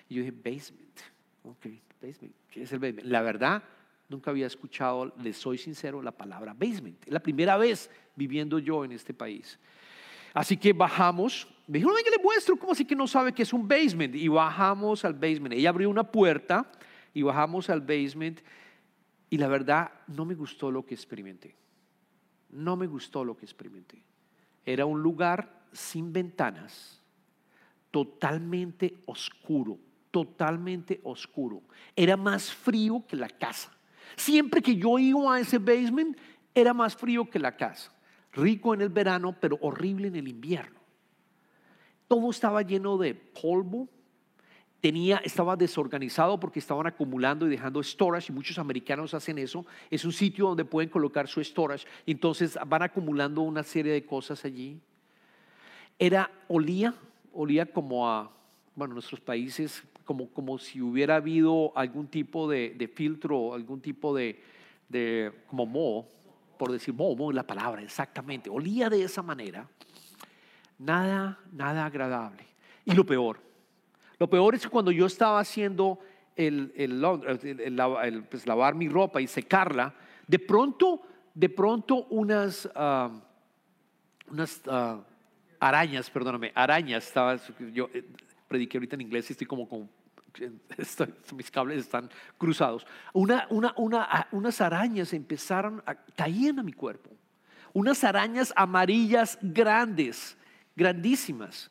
Y 0.09 0.15
yo 0.15 0.23
dije, 0.23 0.31
basement, 0.31 0.99
ok, 1.43 1.67
basement, 2.01 2.35
¿qué 2.49 2.63
es 2.63 2.71
el 2.71 2.79
basement? 2.79 3.07
La 3.07 3.21
verdad, 3.21 3.63
nunca 4.09 4.29
había 4.29 4.45
escuchado, 4.45 5.13
les 5.17 5.37
soy 5.37 5.57
sincero, 5.57 6.01
la 6.01 6.11
palabra 6.11 6.53
basement. 6.53 7.01
Es 7.05 7.13
la 7.13 7.21
primera 7.21 7.57
vez 7.57 7.89
viviendo 8.15 8.59
yo 8.59 8.85
en 8.85 8.91
este 8.91 9.13
país. 9.13 9.57
Así 10.33 10.57
que 10.57 10.73
bajamos. 10.73 11.47
Me 11.67 11.79
dijo, 11.79 11.91
que 12.03 12.11
le 12.11 12.21
muestro, 12.21 12.57
¿cómo 12.57 12.73
así 12.73 12.85
que 12.85 12.95
no 12.95 13.07
sabe 13.07 13.33
que 13.33 13.43
es 13.43 13.53
un 13.53 13.67
basement? 13.67 14.13
Y 14.15 14.27
bajamos 14.27 15.05
al 15.05 15.13
basement. 15.13 15.53
Ella 15.53 15.69
abrió 15.69 15.89
una 15.89 16.03
puerta 16.03 16.69
y 17.13 17.21
bajamos 17.21 17.69
al 17.69 17.81
basement. 17.81 18.39
Y 19.29 19.37
la 19.37 19.47
verdad, 19.47 19.91
no 20.07 20.25
me 20.25 20.35
gustó 20.35 20.69
lo 20.69 20.85
que 20.85 20.93
experimenté. 20.93 21.55
No 22.49 22.75
me 22.75 22.87
gustó 22.87 23.23
lo 23.23 23.37
que 23.37 23.45
experimenté. 23.45 24.03
Era 24.65 24.85
un 24.85 25.01
lugar 25.01 25.63
sin 25.71 26.11
ventanas, 26.13 27.01
totalmente 27.89 28.95
oscuro, 29.05 29.77
totalmente 30.11 30.99
oscuro. 31.03 31.61
Era 31.95 32.17
más 32.17 32.51
frío 32.51 33.03
que 33.07 33.15
la 33.15 33.29
casa. 33.29 33.71
Siempre 34.15 34.61
que 34.61 34.75
yo 34.75 34.99
iba 34.99 35.35
a 35.35 35.39
ese 35.39 35.57
basement, 35.57 36.17
era 36.53 36.73
más 36.73 36.95
frío 36.95 37.29
que 37.29 37.39
la 37.39 37.55
casa 37.55 37.91
rico 38.33 38.73
en 38.73 38.81
el 38.81 38.89
verano, 38.89 39.35
pero 39.39 39.57
horrible 39.61 40.07
en 40.07 40.15
el 40.15 40.27
invierno. 40.27 40.79
Todo 42.07 42.29
estaba 42.29 42.61
lleno 42.61 42.97
de 42.97 43.13
polvo, 43.13 43.87
tenía, 44.81 45.17
estaba 45.17 45.55
desorganizado 45.55 46.39
porque 46.39 46.59
estaban 46.59 46.87
acumulando 46.87 47.45
y 47.45 47.51
dejando 47.51 47.81
storage, 47.81 48.31
y 48.31 48.35
muchos 48.35 48.57
americanos 48.57 49.13
hacen 49.13 49.37
eso. 49.37 49.65
Es 49.89 50.03
un 50.03 50.11
sitio 50.11 50.47
donde 50.47 50.65
pueden 50.65 50.89
colocar 50.89 51.27
su 51.27 51.41
storage, 51.43 51.87
entonces 52.05 52.57
van 52.67 52.81
acumulando 52.81 53.41
una 53.41 53.63
serie 53.63 53.93
de 53.93 54.03
cosas 54.03 54.43
allí. 54.43 54.79
Era, 55.99 56.31
olía, 56.47 56.95
olía 57.31 57.67
como 57.67 58.09
a, 58.09 58.31
bueno, 58.75 58.95
nuestros 58.95 59.21
países, 59.21 59.83
como, 60.03 60.27
como 60.29 60.57
si 60.57 60.81
hubiera 60.81 61.17
habido 61.17 61.71
algún 61.75 62.07
tipo 62.07 62.49
de, 62.49 62.91
filtro, 62.93 63.53
algún 63.53 63.81
tipo 63.81 64.15
de, 64.15 64.41
de 64.89 65.31
como 65.47 65.67
moho, 65.67 66.07
por 66.57 66.71
decir 66.71 66.93
momo 66.93 67.31
la 67.31 67.43
palabra 67.43 67.83
exactamente, 67.83 68.49
olía 68.49 68.89
de 68.89 69.03
esa 69.03 69.21
manera, 69.21 69.67
nada, 70.79 71.39
nada 71.51 71.85
agradable. 71.85 72.45
Y 72.83 72.93
lo 72.93 73.05
peor, 73.05 73.50
lo 74.21 74.29
peor 74.29 74.53
es 74.53 74.61
que 74.61 74.69
cuando 74.69 74.91
yo 74.91 75.07
estaba 75.07 75.39
haciendo 75.39 75.97
el, 76.35 76.71
pues, 78.29 78.45
lavar 78.45 78.75
mi 78.75 78.87
ropa 78.87 79.19
y 79.19 79.25
secarla, 79.25 79.95
de 80.27 80.37
pronto, 80.37 81.01
de 81.33 81.49
pronto 81.49 82.05
unas, 82.11 82.69
ah, 82.75 83.09
unas 84.29 84.61
ah, 84.67 84.99
arañas, 85.59 86.07
perdóname, 86.11 86.51
arañas, 86.53 87.07
estaba, 87.07 87.35
yo 87.73 87.89
eh, 87.95 88.07
prediqué 88.47 88.77
ahorita 88.77 88.93
en 88.93 89.01
inglés 89.01 89.27
y 89.27 89.33
estoy 89.33 89.47
como 89.47 89.67
con 89.67 89.89
mis 91.35 91.49
cables 91.49 91.79
están 91.79 92.07
cruzados. 92.37 92.85
Una, 93.13 93.47
una, 93.49 93.73
una, 93.75 94.27
unas 94.29 94.61
arañas 94.61 95.13
empezaron 95.13 95.81
a 95.83 95.95
caer 95.95 96.59
a 96.59 96.61
mi 96.61 96.73
cuerpo. 96.73 97.09
Unas 97.73 98.03
arañas 98.03 98.53
amarillas 98.55 99.39
grandes, 99.41 100.37
grandísimas. 100.75 101.70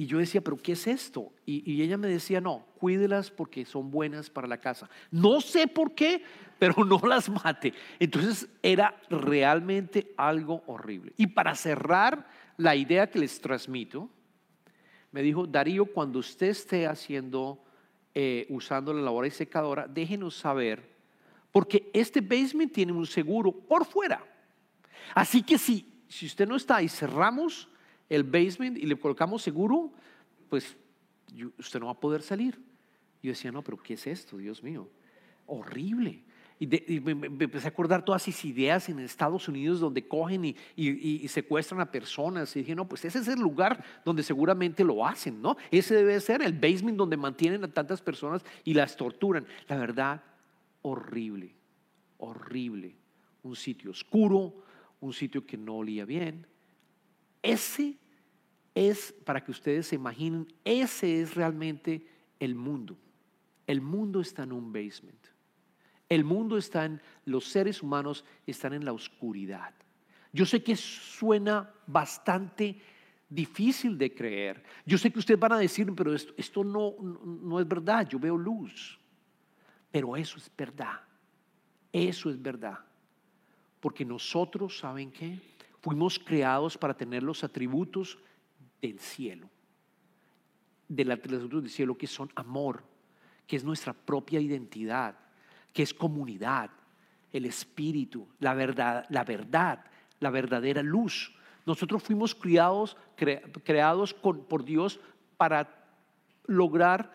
Y 0.00 0.06
yo 0.06 0.16
decía, 0.16 0.40
pero 0.40 0.56
¿qué 0.56 0.72
es 0.72 0.86
esto? 0.86 1.30
Y, 1.44 1.82
ella 1.82 1.98
me 1.98 2.08
decía, 2.08 2.40
no, 2.40 2.64
cuídelas 2.78 3.30
porque 3.30 3.66
son 3.66 3.90
buenas 3.90 4.30
para 4.30 4.48
la 4.48 4.56
casa. 4.56 4.88
No 5.10 5.42
sé 5.42 5.66
por 5.66 5.94
qué, 5.94 6.24
pero 6.58 6.82
no 6.86 6.98
las 7.06 7.28
mate. 7.28 7.74
Entonces 7.98 8.48
era 8.62 8.98
realmente 9.10 10.14
algo 10.16 10.62
horrible. 10.68 11.12
Y 11.18 11.26
para 11.26 11.54
cerrar 11.54 12.26
la 12.56 12.74
idea 12.74 13.10
que 13.10 13.18
les 13.18 13.42
transmito, 13.42 14.08
me 15.12 15.20
dijo, 15.20 15.46
Darío, 15.46 15.84
cuando 15.84 16.20
usted 16.20 16.46
esté 16.46 16.86
haciendo 16.86 17.62
eh, 18.14 18.46
usando 18.48 18.94
la 18.94 19.02
lavadora 19.02 19.26
y 19.26 19.32
secadora, 19.32 19.86
déjenos 19.86 20.34
saber, 20.34 20.96
porque 21.52 21.90
este 21.92 22.22
basement 22.22 22.72
tiene 22.72 22.92
un 22.92 23.04
seguro 23.04 23.52
por 23.52 23.84
fuera. 23.84 24.24
Así 25.14 25.42
que 25.42 25.58
si, 25.58 26.04
si 26.08 26.24
usted 26.24 26.48
no 26.48 26.56
está 26.56 26.80
y 26.80 26.88
cerramos 26.88 27.69
el 28.10 28.24
basement 28.24 28.76
y 28.76 28.84
le 28.84 28.98
colocamos 28.98 29.40
seguro, 29.40 29.90
pues 30.50 30.76
usted 31.58 31.80
no 31.80 31.86
va 31.86 31.92
a 31.92 32.00
poder 32.00 32.20
salir. 32.20 32.60
Yo 33.22 33.30
decía, 33.30 33.52
no, 33.52 33.62
pero 33.62 33.78
¿qué 33.78 33.94
es 33.94 34.06
esto? 34.06 34.36
Dios 34.36 34.62
mío, 34.62 34.88
horrible. 35.46 36.22
Y, 36.58 36.66
me, 37.00 37.12
empecé 37.26 37.68
a 37.68 37.70
acordar 37.70 38.04
todas 38.04 38.28
esas 38.28 38.44
ideas 38.44 38.86
en 38.90 38.98
Estados 38.98 39.48
Unidos 39.48 39.80
donde 39.80 40.06
cogen 40.06 40.44
y, 40.44 40.56
y, 40.76 41.26
secuestran 41.28 41.80
a 41.80 41.90
personas. 41.90 42.54
Y 42.54 42.58
dije, 42.58 42.74
no, 42.74 42.86
pues 42.86 43.02
ese 43.06 43.20
es 43.20 43.28
el 43.28 43.40
lugar 43.40 43.82
donde 44.04 44.22
seguramente 44.22 44.84
lo 44.84 45.06
hacen, 45.06 45.40
¿no? 45.40 45.56
Ese 45.70 45.94
debe 45.94 46.20
ser 46.20 46.42
el 46.42 46.52
basement 46.52 46.98
donde 46.98 47.16
mantienen 47.16 47.64
a 47.64 47.72
tantas 47.72 48.02
personas 48.02 48.44
y 48.62 48.74
las 48.74 48.94
torturan. 48.94 49.46
La 49.68 49.78
verdad, 49.78 50.22
horrible, 50.82 51.54
horrible. 52.18 52.94
Un 53.42 53.56
sitio 53.56 53.92
oscuro, 53.92 54.52
un 55.00 55.14
sitio 55.14 55.46
que 55.46 55.56
no 55.56 55.76
olía 55.76 56.04
bien. 56.04 56.46
Ese 57.42 57.96
es, 58.88 59.12
para 59.24 59.44
que 59.44 59.50
ustedes 59.50 59.88
se 59.88 59.96
imaginen, 59.96 60.46
ese 60.64 61.20
es 61.20 61.34
realmente 61.34 62.06
el 62.38 62.54
mundo. 62.54 62.96
El 63.66 63.82
mundo 63.82 64.20
está 64.20 64.44
en 64.44 64.52
un 64.52 64.72
basement. 64.72 65.22
El 66.08 66.24
mundo 66.24 66.56
está 66.56 66.86
en, 66.86 67.00
los 67.26 67.44
seres 67.44 67.82
humanos 67.82 68.24
están 68.46 68.72
en 68.72 68.86
la 68.86 68.94
oscuridad. 68.94 69.74
Yo 70.32 70.46
sé 70.46 70.62
que 70.62 70.76
suena 70.76 71.70
bastante 71.86 72.80
difícil 73.28 73.98
de 73.98 74.14
creer. 74.14 74.64
Yo 74.86 74.96
sé 74.96 75.12
que 75.12 75.18
ustedes 75.18 75.38
van 75.38 75.52
a 75.52 75.58
decir, 75.58 75.92
pero 75.94 76.14
esto, 76.14 76.64
no, 76.64 76.94
no 77.00 77.60
es 77.60 77.68
verdad, 77.68 78.08
yo 78.08 78.18
veo 78.18 78.38
luz. 78.38 78.98
Pero 79.90 80.16
eso 80.16 80.38
es 80.38 80.50
verdad. 80.56 81.00
Eso 81.92 82.30
es 82.30 82.40
verdad. 82.40 82.78
Porque 83.78 84.06
nosotros, 84.06 84.78
¿saben 84.78 85.10
qué? 85.10 85.38
Fuimos 85.80 86.18
creados 86.18 86.78
para 86.78 86.94
tener 86.94 87.22
los 87.22 87.44
atributos 87.44 88.18
del 88.80 88.98
cielo, 88.98 89.48
de 90.88 91.04
las 91.04 91.18
atributos 91.18 91.62
del 91.62 91.70
cielo 91.70 91.96
que 91.96 92.06
son 92.06 92.30
amor, 92.34 92.82
que 93.46 93.56
es 93.56 93.64
nuestra 93.64 93.92
propia 93.92 94.40
identidad, 94.40 95.16
que 95.72 95.82
es 95.82 95.94
comunidad, 95.94 96.70
el 97.32 97.46
espíritu, 97.46 98.26
la 98.40 98.54
verdad, 98.54 99.06
la 99.08 99.24
verdad, 99.24 99.84
la 100.18 100.30
verdadera 100.30 100.82
luz. 100.82 101.32
Nosotros 101.66 102.02
fuimos 102.02 102.34
criados, 102.34 102.96
creados 103.64 104.14
por 104.14 104.64
Dios 104.64 104.98
para 105.36 105.86
lograr 106.46 107.12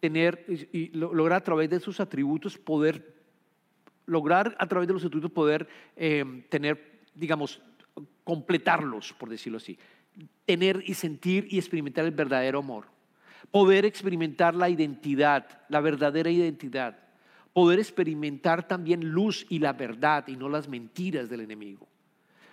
tener 0.00 0.44
y 0.72 0.88
lograr 0.88 1.38
a 1.38 1.44
través 1.44 1.70
de 1.70 1.78
sus 1.78 2.00
atributos 2.00 2.58
poder 2.58 3.14
lograr 4.06 4.56
a 4.58 4.66
través 4.66 4.88
de 4.88 4.94
los 4.94 5.04
atributos 5.04 5.30
poder 5.30 5.68
eh, 5.94 6.44
tener, 6.48 7.00
digamos, 7.14 7.60
completarlos, 8.24 9.12
por 9.12 9.28
decirlo 9.28 9.58
así, 9.58 9.78
tener 10.44 10.82
y 10.86 10.94
sentir 10.94 11.46
y 11.50 11.58
experimentar 11.58 12.04
el 12.04 12.10
verdadero 12.10 12.58
amor, 12.58 12.86
poder 13.50 13.84
experimentar 13.84 14.54
la 14.54 14.68
identidad, 14.68 15.46
la 15.68 15.80
verdadera 15.80 16.30
identidad, 16.30 16.98
poder 17.52 17.78
experimentar 17.78 18.66
también 18.66 19.10
luz 19.10 19.46
y 19.48 19.58
la 19.58 19.72
verdad 19.72 20.26
y 20.28 20.36
no 20.36 20.48
las 20.48 20.68
mentiras 20.68 21.28
del 21.28 21.40
enemigo. 21.40 21.86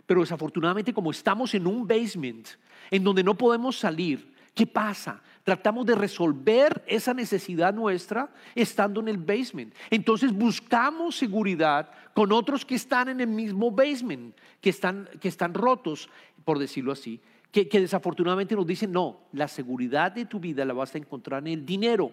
Pero 0.06 0.22
desafortunadamente 0.22 0.94
como 0.94 1.12
estamos 1.12 1.54
en 1.54 1.68
un 1.68 1.88
basement 1.88 2.48
en 2.92 3.04
donde 3.04 3.24
no 3.24 3.38
podemos 3.38 3.78
salir, 3.78 4.34
¿qué 4.56 4.66
pasa? 4.66 5.22
Tratamos 5.44 5.86
de 5.86 5.96
resolver 5.96 6.84
esa 6.88 7.14
necesidad 7.14 7.74
nuestra 7.74 8.30
estando 8.56 9.00
en 9.00 9.08
el 9.08 9.18
basement. 9.18 9.74
Entonces 9.90 10.34
buscamos 10.34 11.16
seguridad 11.16 11.92
con 12.14 12.32
otros 12.32 12.66
que 12.66 12.76
están 12.76 13.10
en 13.10 13.22
el 13.22 13.28
mismo 13.28 13.72
basement, 13.72 14.36
que 14.60 14.72
están, 14.72 15.08
que 15.22 15.28
están 15.28 15.54
rotos, 15.54 16.10
por 16.44 16.60
decirlo 16.60 16.92
así, 16.92 17.22
que, 17.52 17.66
desafortunadamente 17.66 18.56
nos 18.56 18.68
dicen, 18.68 18.92
no, 18.92 19.22
la 19.32 19.48
seguridad 19.48 20.12
de 20.12 20.26
tu 20.26 20.40
vida 20.40 20.64
la 20.66 20.74
vas 20.74 20.94
a 20.94 21.00
encontrar 21.00 21.42
en 21.48 21.54
el 21.54 21.66
dinero 21.66 22.12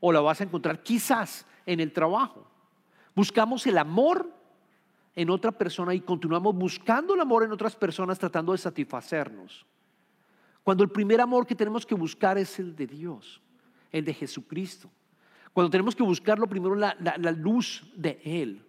o 0.00 0.12
la 0.12 0.20
vas 0.20 0.40
a 0.40 0.44
encontrar 0.44 0.82
quizás 0.82 1.46
en 1.66 1.80
el 1.80 1.92
trabajo. 1.92 2.46
Buscamos 3.14 3.66
el 3.66 3.78
amor 3.78 4.28
en 5.14 5.30
otra 5.30 5.52
persona 5.52 5.94
y 5.94 6.00
continuamos 6.00 6.56
buscando 6.56 7.14
el 7.14 7.20
amor 7.20 7.44
en 7.44 7.52
otras 7.52 7.76
personas 7.76 8.18
tratando 8.18 8.52
de 8.52 8.58
satisfacernos. 8.58 9.64
Cuando 10.64 10.82
el 10.82 10.90
primer 10.90 11.20
amor 11.20 11.46
que 11.46 11.54
tenemos 11.54 11.86
que 11.86 11.94
buscar 11.94 12.38
es 12.38 12.58
el 12.58 12.74
de 12.74 12.86
Dios, 12.86 13.40
el 13.92 14.04
de 14.04 14.14
Jesucristo. 14.14 14.90
Cuando 15.52 15.70
tenemos 15.70 15.94
que 15.94 16.02
buscarlo 16.02 16.48
primero 16.48 16.74
la, 16.74 16.96
la 16.98 17.30
luz 17.30 17.84
de 17.94 18.20
Él. 18.24 18.64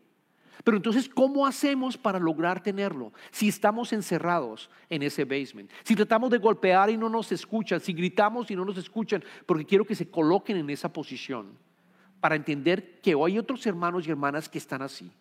Pero 0.64 0.78
entonces, 0.78 1.10
¿cómo 1.10 1.46
hacemos 1.46 1.98
para 1.98 2.20
lograr 2.20 2.62
tenerlo? 2.62 3.12
Si 3.32 3.48
estamos 3.48 3.92
encerrados 3.92 4.70
en 4.90 5.04
ese 5.04 5.26
basement, 5.26 5.72
si 5.84 5.96
tratamos 5.96 6.30
de 6.30 6.38
golpear 6.38 6.90
y 6.90 6.98
no 6.98 7.10
nos 7.10 7.32
escuchan, 7.32 7.80
si 7.80 7.94
gritamos 7.94 8.50
y 8.52 8.56
no 8.56 8.64
nos 8.64 8.78
escuchan, 8.78 9.24
porque 9.46 9.66
quiero 9.66 9.86
que 9.86 9.96
se 9.96 10.10
coloquen 10.10 10.58
en 10.58 10.70
esa 10.70 10.92
posición 10.92 11.58
para 12.20 12.36
entender 12.36 13.02
que 13.02 13.14
hay 13.14 13.38
otros 13.38 13.66
hermanos 13.66 14.08
y 14.08 14.12
hermanas 14.12 14.48
que 14.48 14.58
están 14.58 14.82
así. 14.82 15.12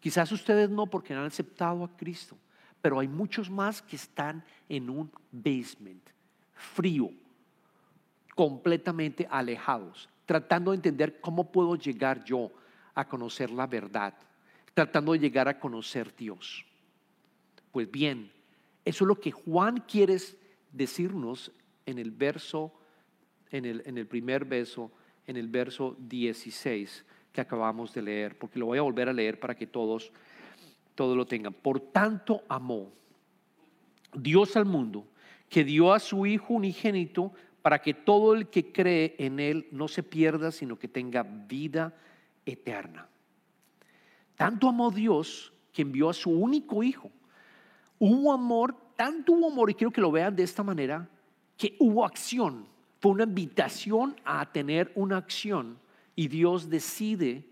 Quizás 0.00 0.32
ustedes 0.32 0.70
no 0.70 0.86
porque 0.86 1.12
no 1.12 1.20
han 1.20 1.26
aceptado 1.26 1.84
a 1.84 1.96
Cristo, 1.96 2.38
pero 2.80 2.98
hay 2.98 3.08
muchos 3.08 3.50
más 3.50 3.82
que 3.82 3.96
están 3.96 4.44
en 4.68 4.88
un 4.88 5.12
basement, 5.30 6.02
frío, 6.54 7.10
completamente 8.34 9.28
alejados, 9.30 10.08
tratando 10.24 10.70
de 10.70 10.76
entender 10.76 11.20
cómo 11.20 11.52
puedo 11.52 11.76
llegar 11.76 12.24
yo 12.24 12.50
a 12.94 13.06
conocer 13.06 13.50
la 13.50 13.66
verdad, 13.66 14.14
tratando 14.74 15.12
de 15.12 15.18
llegar 15.18 15.48
a 15.48 15.58
conocer 15.58 16.14
Dios. 16.16 16.64
Pues 17.70 17.90
bien, 17.90 18.30
eso 18.84 19.04
es 19.04 19.08
lo 19.08 19.20
que 19.20 19.30
Juan 19.30 19.84
quiere 19.86 20.16
decirnos 20.72 21.52
en 21.86 21.98
el 21.98 22.10
verso, 22.10 22.72
en 23.50 23.64
el, 23.64 23.82
en 23.86 23.98
el 23.98 24.06
primer 24.06 24.44
verso, 24.44 24.90
en 25.26 25.36
el 25.36 25.48
verso 25.48 25.96
16 25.98 27.04
que 27.32 27.40
acabamos 27.40 27.94
de 27.94 28.02
leer, 28.02 28.36
porque 28.36 28.58
lo 28.58 28.66
voy 28.66 28.78
a 28.78 28.82
volver 28.82 29.08
a 29.08 29.12
leer 29.12 29.40
para 29.40 29.54
que 29.54 29.66
todos, 29.66 30.12
todos 30.94 31.16
lo 31.16 31.26
tengan. 31.26 31.54
Por 31.54 31.80
tanto 31.80 32.42
amó 32.48 32.92
Dios 34.14 34.56
al 34.56 34.66
mundo, 34.66 35.06
que 35.48 35.64
dio 35.64 35.92
a 35.92 35.98
su 35.98 36.26
Hijo 36.26 36.54
unigénito 36.54 37.32
para 37.62 37.80
que 37.80 37.94
todo 37.94 38.34
el 38.34 38.48
que 38.48 38.72
cree 38.72 39.14
en 39.18 39.40
Él 39.40 39.68
no 39.70 39.88
se 39.88 40.02
pierda, 40.02 40.50
sino 40.50 40.78
que 40.78 40.88
tenga 40.88 41.22
vida 41.22 41.96
eterna. 42.44 43.08
Tanto 44.36 44.68
amó 44.68 44.90
Dios 44.90 45.52
que 45.72 45.82
envió 45.82 46.10
a 46.10 46.14
su 46.14 46.30
único 46.30 46.82
Hijo. 46.82 47.10
Hubo 47.98 48.32
amor, 48.32 48.76
tanto 48.96 49.32
hubo 49.32 49.50
amor, 49.50 49.70
y 49.70 49.74
quiero 49.74 49.92
que 49.92 50.00
lo 50.00 50.10
vean 50.10 50.34
de 50.34 50.42
esta 50.42 50.62
manera, 50.62 51.08
que 51.56 51.76
hubo 51.78 52.04
acción. 52.04 52.66
Fue 53.00 53.12
una 53.12 53.24
invitación 53.24 54.16
a 54.24 54.50
tener 54.52 54.92
una 54.94 55.16
acción 55.16 55.78
y 56.14 56.28
Dios 56.28 56.68
decide, 56.68 57.44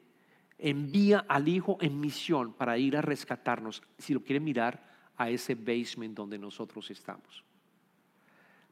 envía 0.58 1.24
al 1.28 1.48
Hijo 1.48 1.78
en 1.80 1.98
misión 2.00 2.52
para 2.52 2.78
ir 2.78 2.96
a 2.96 3.02
rescatarnos, 3.02 3.82
si 3.98 4.14
lo 4.14 4.22
quieren 4.22 4.44
mirar, 4.44 4.88
a 5.16 5.28
ese 5.30 5.54
basement 5.54 6.16
donde 6.16 6.38
nosotros 6.38 6.90
estamos. 6.90 7.44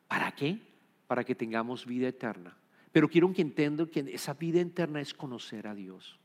¿Para 0.06 0.32
qué? 0.32 0.58
Para 1.06 1.24
que 1.24 1.34
tengamos 1.34 1.84
vida 1.84 2.08
eterna. 2.08 2.56
Pero 2.90 3.08
quiero 3.08 3.32
que 3.32 3.42
entiendan 3.42 3.86
que 3.86 4.00
esa 4.12 4.34
vida 4.34 4.60
eterna 4.60 5.00
es 5.00 5.12
conocer 5.12 5.66
a 5.66 5.74
Dios. 5.74 6.18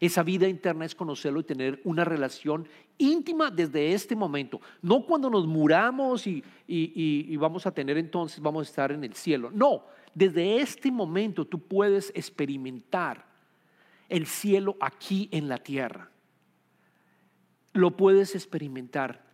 Esa 0.00 0.22
vida 0.22 0.48
interna 0.48 0.84
es 0.84 0.94
conocerlo 0.94 1.40
y 1.40 1.44
tener 1.44 1.80
una 1.84 2.04
relación 2.04 2.66
íntima 2.98 3.50
desde 3.50 3.92
este 3.92 4.16
momento. 4.16 4.60
No 4.82 5.04
cuando 5.04 5.30
nos 5.30 5.46
muramos 5.46 6.26
y, 6.26 6.42
y, 6.66 7.36
vamos 7.36 7.66
a 7.66 7.72
tener 7.72 7.98
entonces, 7.98 8.40
vamos 8.40 8.66
a 8.66 8.70
estar 8.70 8.92
en 8.92 9.04
el 9.04 9.14
cielo. 9.14 9.50
No, 9.52 9.84
desde 10.14 10.60
este 10.60 10.90
momento 10.90 11.44
tú 11.44 11.58
puedes 11.58 12.10
experimentar 12.14 13.26
el 14.08 14.26
cielo 14.26 14.76
aquí 14.80 15.28
en 15.32 15.48
la 15.48 15.58
tierra. 15.58 16.10
Lo 17.72 17.96
puedes 17.96 18.34
experimentar 18.34 19.24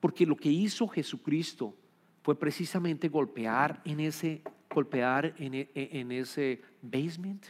porque 0.00 0.26
lo 0.26 0.36
que 0.36 0.50
hizo 0.50 0.88
Jesucristo 0.88 1.74
fue 2.22 2.38
precisamente 2.38 3.08
golpear 3.08 3.80
en 3.84 4.00
ese 4.00 4.42
golpear 4.76 5.34
en, 5.38 5.54
e, 5.54 5.70
en 5.74 6.12
ese 6.12 6.60
basement 6.82 7.46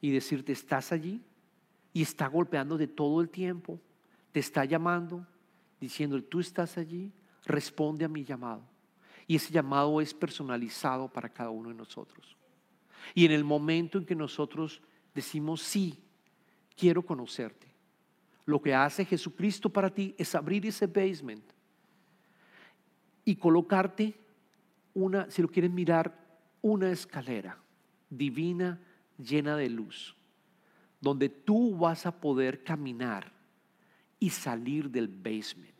y 0.00 0.10
decirte, 0.10 0.52
estás 0.52 0.92
allí 0.92 1.22
y 1.92 2.02
está 2.02 2.26
golpeando 2.26 2.76
de 2.76 2.86
todo 2.86 3.20
el 3.20 3.28
tiempo, 3.28 3.80
te 4.32 4.40
está 4.40 4.64
llamando, 4.64 5.26
diciendo, 5.80 6.22
tú 6.22 6.40
estás 6.40 6.76
allí, 6.78 7.12
responde 7.44 8.04
a 8.04 8.08
mi 8.08 8.24
llamado. 8.24 8.62
Y 9.26 9.36
ese 9.36 9.52
llamado 9.52 10.00
es 10.00 10.14
personalizado 10.14 11.08
para 11.08 11.28
cada 11.28 11.50
uno 11.50 11.70
de 11.70 11.74
nosotros. 11.74 12.36
Y 13.14 13.24
en 13.24 13.32
el 13.32 13.44
momento 13.44 13.98
en 13.98 14.04
que 14.04 14.14
nosotros 14.14 14.80
decimos, 15.14 15.62
sí, 15.62 15.98
quiero 16.76 17.04
conocerte, 17.04 17.66
lo 18.44 18.60
que 18.60 18.74
hace 18.74 19.04
Jesucristo 19.04 19.70
para 19.70 19.92
ti 19.92 20.14
es 20.18 20.34
abrir 20.34 20.66
ese 20.66 20.86
basement 20.86 21.44
y 23.24 23.34
colocarte 23.34 24.14
una, 24.94 25.28
si 25.30 25.42
lo 25.42 25.48
quieren 25.48 25.74
mirar, 25.74 26.16
una 26.62 26.90
escalera 26.90 27.58
divina 28.08 28.80
llena 29.18 29.56
de 29.56 29.68
luz, 29.70 30.16
donde 31.00 31.28
tú 31.28 31.76
vas 31.76 32.06
a 32.06 32.20
poder 32.20 32.62
caminar 32.62 33.32
y 34.18 34.30
salir 34.30 34.90
del 34.90 35.08
basement. 35.08 35.74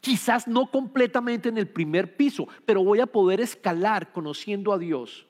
Quizás 0.00 0.48
no 0.48 0.70
completamente 0.70 1.48
en 1.48 1.58
el 1.58 1.68
primer 1.68 2.16
piso, 2.16 2.48
pero 2.64 2.82
voy 2.82 3.00
a 3.00 3.06
poder 3.06 3.40
escalar 3.40 4.12
conociendo 4.12 4.72
a 4.72 4.78
Dios. 4.78 5.26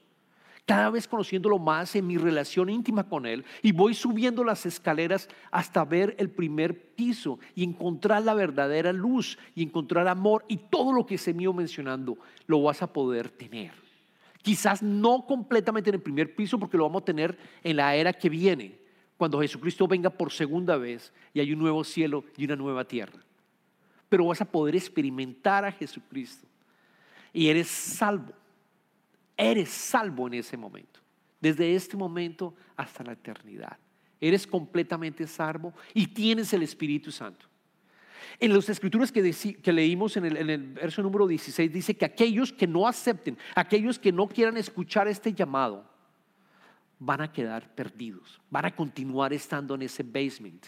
Cada 0.64 0.90
vez 0.90 1.08
conociéndolo 1.08 1.58
más 1.58 1.96
en 1.96 2.06
mi 2.06 2.16
relación 2.16 2.70
íntima 2.70 3.08
con 3.08 3.26
Él. 3.26 3.44
Y 3.62 3.72
voy 3.72 3.94
subiendo 3.94 4.44
las 4.44 4.66
escaleras 4.66 5.28
hasta 5.50 5.84
ver 5.84 6.14
el 6.18 6.30
primer 6.30 6.94
piso 6.94 7.40
y 7.56 7.64
encontrar 7.64 8.22
la 8.22 8.34
verdadera 8.34 8.92
luz 8.92 9.36
y 9.56 9.64
encontrar 9.64 10.06
amor 10.06 10.44
y 10.46 10.58
todo 10.58 10.92
lo 10.92 11.06
que 11.06 11.18
se 11.18 11.34
iba 11.36 11.52
mencionando 11.52 12.18
lo 12.46 12.62
vas 12.62 12.82
a 12.82 12.92
poder 12.92 13.30
tener. 13.30 13.89
Quizás 14.42 14.82
no 14.82 15.26
completamente 15.26 15.90
en 15.90 15.96
el 15.96 16.02
primer 16.02 16.34
piso 16.34 16.58
porque 16.58 16.76
lo 16.76 16.84
vamos 16.84 17.02
a 17.02 17.04
tener 17.04 17.38
en 17.62 17.76
la 17.76 17.94
era 17.94 18.12
que 18.12 18.28
viene, 18.28 18.78
cuando 19.16 19.40
Jesucristo 19.40 19.86
venga 19.86 20.08
por 20.08 20.32
segunda 20.32 20.78
vez 20.78 21.12
y 21.34 21.40
hay 21.40 21.52
un 21.52 21.58
nuevo 21.58 21.84
cielo 21.84 22.24
y 22.38 22.46
una 22.46 22.56
nueva 22.56 22.84
tierra. 22.86 23.20
Pero 24.08 24.26
vas 24.26 24.40
a 24.40 24.50
poder 24.50 24.76
experimentar 24.76 25.64
a 25.64 25.72
Jesucristo 25.72 26.46
y 27.32 27.48
eres 27.48 27.68
salvo. 27.68 28.32
Eres 29.36 29.68
salvo 29.68 30.26
en 30.26 30.34
ese 30.34 30.56
momento, 30.56 31.00
desde 31.40 31.74
este 31.74 31.96
momento 31.96 32.54
hasta 32.76 33.04
la 33.04 33.12
eternidad. 33.12 33.76
Eres 34.20 34.46
completamente 34.46 35.26
salvo 35.26 35.72
y 35.94 36.06
tienes 36.06 36.52
el 36.52 36.62
Espíritu 36.62 37.10
Santo. 37.10 37.49
En 38.38 38.54
las 38.54 38.68
escrituras 38.68 39.12
que, 39.12 39.32
que 39.62 39.72
leímos 39.72 40.16
en 40.16 40.26
el, 40.26 40.36
en 40.36 40.50
el, 40.50 40.72
verso 40.74 41.02
número 41.02 41.26
16 41.26 41.72
dice 41.72 41.96
que 41.96 42.04
aquellos 42.04 42.52
que 42.52 42.66
no 42.66 42.86
acepten, 42.86 43.38
aquellos 43.54 43.98
que 43.98 44.12
no 44.12 44.28
quieran 44.28 44.56
escuchar 44.56 45.08
este 45.08 45.32
llamado, 45.32 45.88
van 46.98 47.22
a 47.22 47.32
quedar 47.32 47.74
perdidos, 47.74 48.40
van 48.50 48.66
a 48.66 48.76
continuar 48.76 49.32
estando 49.32 49.74
en 49.74 49.82
ese 49.82 50.02
basement 50.02 50.66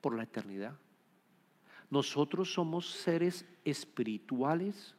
por 0.00 0.16
la 0.16 0.22
eternidad. 0.22 0.74
Nosotros 1.90 2.52
somos 2.52 2.90
seres 2.90 3.44
espirituales 3.64 4.94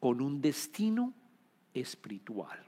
con 0.00 0.20
un 0.22 0.40
destino 0.40 1.12
espiritual. 1.74 2.58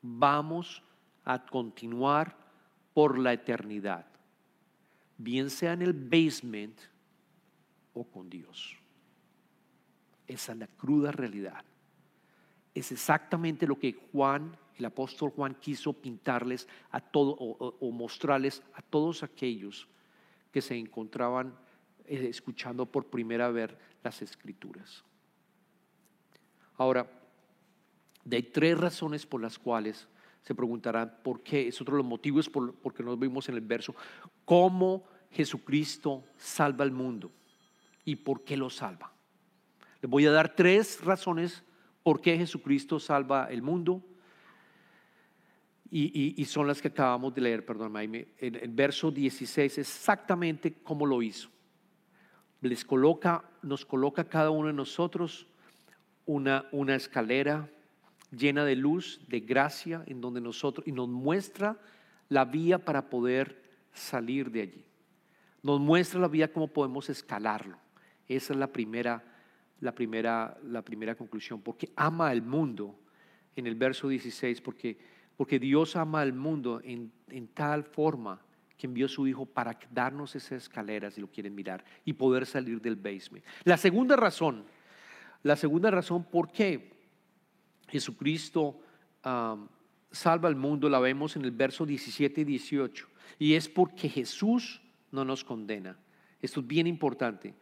Vamos 0.00 0.82
a 1.24 1.44
continuar 1.44 2.34
por 2.94 3.18
la 3.18 3.34
eternidad, 3.34 4.06
bien 5.18 5.50
sea 5.50 5.74
en 5.74 5.82
el 5.82 5.92
basement 5.92 6.80
o 8.00 8.04
con 8.04 8.30
Dios. 8.30 8.76
Esa 10.26 10.52
es 10.52 10.58
la 10.58 10.66
cruda 10.66 11.12
realidad. 11.12 11.62
Es 12.74 12.92
exactamente 12.92 13.66
lo 13.66 13.78
que 13.78 13.92
Juan, 14.10 14.56
el 14.76 14.84
apóstol 14.86 15.30
Juan, 15.30 15.54
quiso 15.56 15.92
pintarles 15.92 16.66
a 16.90 17.00
todos 17.00 17.36
o, 17.38 17.90
mostrarles 17.92 18.62
a 18.72 18.80
todos 18.80 19.22
aquellos 19.22 19.86
que 20.50 20.62
se 20.62 20.76
encontraban 20.76 21.54
eh, 22.06 22.26
escuchando 22.30 22.86
por 22.86 23.06
primera 23.06 23.50
vez 23.50 23.70
las 24.02 24.22
escrituras. 24.22 25.04
Ahora, 26.76 27.06
hay 28.30 28.42
tres 28.44 28.78
razones 28.78 29.26
por 29.26 29.42
las 29.42 29.58
cuales 29.58 30.08
se 30.40 30.54
preguntarán 30.54 31.18
por 31.22 31.42
qué, 31.42 31.68
es 31.68 31.78
otro 31.82 31.96
de 31.96 32.02
los 32.02 32.08
motivos 32.08 32.48
por, 32.48 32.74
porque 32.76 33.02
nos 33.02 33.18
vimos 33.18 33.46
en 33.50 33.56
el 33.56 33.60
verso, 33.60 33.94
cómo 34.46 35.04
Jesucristo 35.30 36.24
salva 36.38 36.82
al 36.82 36.92
mundo 36.92 37.30
y 38.04 38.16
por 38.16 38.44
qué 38.44 38.56
lo 38.56 38.70
salva. 38.70 39.12
Les 40.00 40.10
voy 40.10 40.26
a 40.26 40.30
dar 40.30 40.54
tres 40.54 41.02
razones 41.04 41.62
por 42.02 42.20
qué 42.20 42.36
Jesucristo 42.36 42.98
salva 42.98 43.48
el 43.50 43.62
mundo 43.62 44.02
y, 45.92 46.44
son 46.44 46.68
las 46.68 46.80
que 46.80 46.88
acabamos 46.88 47.34
de 47.34 47.40
leer, 47.40 47.66
perdón, 47.66 47.96
en 47.96 48.26
el 48.38 48.70
verso 48.70 49.10
16 49.10 49.78
exactamente 49.78 50.74
cómo 50.84 51.04
lo 51.04 51.20
hizo. 51.20 51.50
Les 52.60 52.84
coloca, 52.84 53.44
nos 53.62 53.84
coloca 53.84 54.24
cada 54.24 54.50
uno 54.50 54.68
de 54.68 54.72
nosotros 54.72 55.46
una, 56.26 56.66
una 56.70 56.94
escalera 56.94 57.68
llena 58.30 58.64
de 58.64 58.76
luz, 58.76 59.20
de 59.28 59.40
gracia, 59.40 60.04
en 60.06 60.20
donde 60.20 60.40
nosotros, 60.40 60.86
y 60.86 60.92
nos 60.92 61.08
muestra 61.08 61.76
la 62.28 62.44
vía 62.44 62.78
para 62.84 63.10
poder 63.10 63.60
salir 63.92 64.50
de 64.50 64.62
allí. 64.62 64.84
Nos 65.62 65.80
muestra 65.80 66.20
la 66.20 66.28
vía 66.28 66.52
cómo 66.52 66.68
podemos 66.68 67.10
escalarlo. 67.10 67.76
Esa 68.36 68.52
es 68.52 68.58
la 68.58 68.68
primera, 68.68 69.24
la 69.80 69.92
primera, 69.92 70.56
la 70.62 70.82
primera 70.82 71.16
conclusión, 71.16 71.60
porque 71.60 71.90
ama 71.96 72.28
al 72.28 72.42
mundo 72.42 72.96
en 73.56 73.66
el 73.66 73.74
verso 73.74 74.08
16, 74.08 74.60
porque, 74.60 74.96
porque 75.36 75.58
Dios 75.58 75.96
ama 75.96 76.20
al 76.20 76.32
mundo 76.32 76.80
en, 76.84 77.10
en 77.28 77.48
tal 77.48 77.82
forma 77.82 78.40
que 78.78 78.86
envió 78.86 79.06
a 79.06 79.08
su 79.08 79.26
Hijo 79.26 79.46
para 79.46 79.76
darnos 79.90 80.36
esas 80.36 80.62
escaleras, 80.62 81.14
si 81.14 81.20
lo 81.20 81.26
quieren 81.26 81.56
mirar, 81.56 81.84
y 82.04 82.12
poder 82.12 82.46
salir 82.46 82.80
del 82.80 82.94
basement. 82.94 83.44
La 83.64 83.76
segunda 83.76 84.14
razón, 84.14 84.64
la 85.42 85.56
segunda 85.56 85.90
razón 85.90 86.22
por 86.22 86.52
qué 86.52 86.92
Jesucristo 87.88 88.80
salva 90.12 90.48
al 90.48 90.54
mundo, 90.54 90.88
la 90.88 91.00
vemos 91.00 91.34
en 91.34 91.44
el 91.44 91.50
verso 91.50 91.84
17 91.84 92.42
y 92.42 92.44
18. 92.44 93.08
Y 93.40 93.54
es 93.54 93.68
porque 93.68 94.08
Jesús 94.08 94.80
no 95.10 95.24
nos 95.24 95.42
condena. 95.42 95.98
Esto 96.40 96.60
es 96.60 96.66
bien 96.66 96.86
importante. 96.86 97.54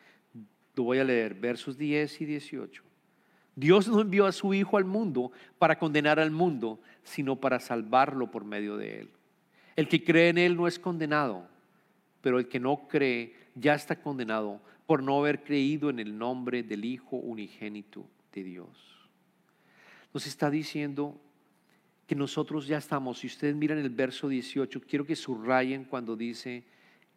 Voy 0.84 0.98
a 0.98 1.04
leer, 1.04 1.34
versos 1.34 1.76
10 1.76 2.20
y 2.20 2.24
18. 2.24 2.82
Dios 3.56 3.88
no 3.88 4.00
envió 4.00 4.26
a 4.26 4.32
su 4.32 4.54
Hijo 4.54 4.76
al 4.76 4.84
mundo 4.84 5.32
para 5.58 5.78
condenar 5.78 6.20
al 6.20 6.30
mundo, 6.30 6.80
sino 7.02 7.36
para 7.36 7.60
salvarlo 7.60 8.30
por 8.30 8.44
medio 8.44 8.76
de 8.76 9.00
él. 9.00 9.10
El 9.76 9.88
que 9.88 10.04
cree 10.04 10.28
en 10.28 10.38
él 10.38 10.56
no 10.56 10.66
es 10.68 10.78
condenado, 10.78 11.48
pero 12.20 12.38
el 12.38 12.48
que 12.48 12.60
no 12.60 12.88
cree 12.88 13.34
ya 13.54 13.74
está 13.74 14.00
condenado 14.00 14.60
por 14.86 15.02
no 15.02 15.18
haber 15.18 15.42
creído 15.42 15.90
en 15.90 15.98
el 15.98 16.16
nombre 16.16 16.62
del 16.62 16.84
Hijo 16.84 17.16
unigénito 17.16 18.06
de 18.32 18.44
Dios 18.44 18.98
nos 20.12 20.26
está 20.26 20.50
diciendo 20.50 21.20
que 22.06 22.14
nosotros 22.14 22.66
ya 22.66 22.78
estamos, 22.78 23.18
si 23.18 23.26
ustedes 23.26 23.54
miran 23.54 23.78
el 23.78 23.90
verso 23.90 24.28
18, 24.28 24.80
quiero 24.80 25.04
que 25.04 25.14
subrayen 25.14 25.84
cuando 25.84 26.16
dice, 26.16 26.64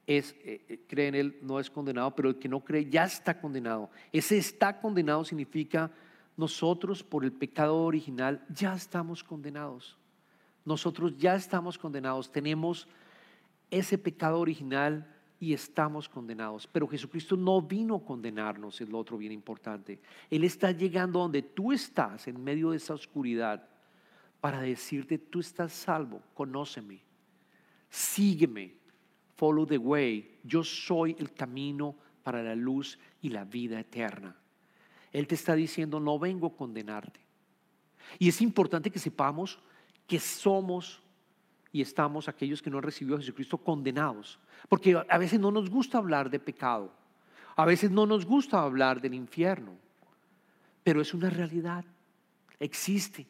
es, 0.07 0.35
eh, 0.43 0.65
eh, 0.67 0.79
cree 0.87 1.07
en 1.07 1.15
él, 1.15 1.39
no 1.41 1.59
es 1.59 1.69
condenado, 1.69 2.13
pero 2.15 2.29
el 2.29 2.39
que 2.39 2.49
no 2.49 2.61
cree 2.61 2.89
ya 2.89 3.05
está 3.05 3.39
condenado. 3.39 3.89
Ese 4.11 4.37
está 4.37 4.79
condenado 4.79 5.23
significa 5.23 5.91
nosotros 6.37 7.03
por 7.03 7.23
el 7.23 7.31
pecado 7.31 7.77
original 7.77 8.45
ya 8.49 8.73
estamos 8.73 9.23
condenados. 9.23 9.97
Nosotros 10.65 11.17
ya 11.17 11.35
estamos 11.35 11.77
condenados, 11.77 12.31
tenemos 12.31 12.87
ese 13.69 13.97
pecado 13.97 14.39
original 14.39 15.07
y 15.39 15.53
estamos 15.53 16.07
condenados. 16.07 16.67
Pero 16.67 16.87
Jesucristo 16.87 17.35
no 17.35 17.61
vino 17.61 17.95
a 17.95 18.05
condenarnos, 18.05 18.79
es 18.79 18.89
lo 18.89 18.99
otro 18.99 19.17
bien 19.17 19.31
importante. 19.31 19.99
Él 20.29 20.43
está 20.43 20.71
llegando 20.71 21.19
donde 21.19 21.41
tú 21.41 21.71
estás, 21.71 22.27
en 22.27 22.43
medio 22.43 22.71
de 22.71 22.77
esa 22.77 22.93
oscuridad, 22.93 23.67
para 24.39 24.61
decirte, 24.61 25.17
tú 25.17 25.39
estás 25.39 25.73
salvo, 25.73 26.21
conóceme, 26.33 27.01
sígueme, 27.89 28.80
follow 29.41 29.65
the 29.65 29.79
way. 29.79 30.37
Yo 30.43 30.63
soy 30.63 31.15
el 31.17 31.33
camino 31.33 31.95
para 32.21 32.43
la 32.43 32.55
luz 32.55 32.99
y 33.23 33.29
la 33.29 33.43
vida 33.43 33.79
eterna. 33.79 34.35
Él 35.11 35.25
te 35.25 35.33
está 35.33 35.55
diciendo, 35.55 35.99
no 35.99 36.19
vengo 36.19 36.45
a 36.45 36.55
condenarte. 36.55 37.19
Y 38.19 38.29
es 38.29 38.39
importante 38.39 38.91
que 38.91 38.99
sepamos 38.99 39.57
que 40.05 40.19
somos 40.19 41.01
y 41.71 41.81
estamos 41.81 42.27
aquellos 42.27 42.61
que 42.61 42.69
no 42.69 42.77
han 42.77 42.83
recibido 42.83 43.15
a 43.15 43.19
Jesucristo 43.19 43.57
condenados. 43.57 44.37
Porque 44.69 44.95
a 45.09 45.17
veces 45.17 45.39
no 45.39 45.49
nos 45.49 45.71
gusta 45.71 45.97
hablar 45.97 46.29
de 46.29 46.39
pecado, 46.39 46.93
a 47.55 47.65
veces 47.65 47.89
no 47.89 48.05
nos 48.05 48.27
gusta 48.27 48.61
hablar 48.61 49.01
del 49.01 49.15
infierno, 49.15 49.75
pero 50.83 51.01
es 51.01 51.15
una 51.15 51.31
realidad, 51.31 51.83
existe. 52.59 53.25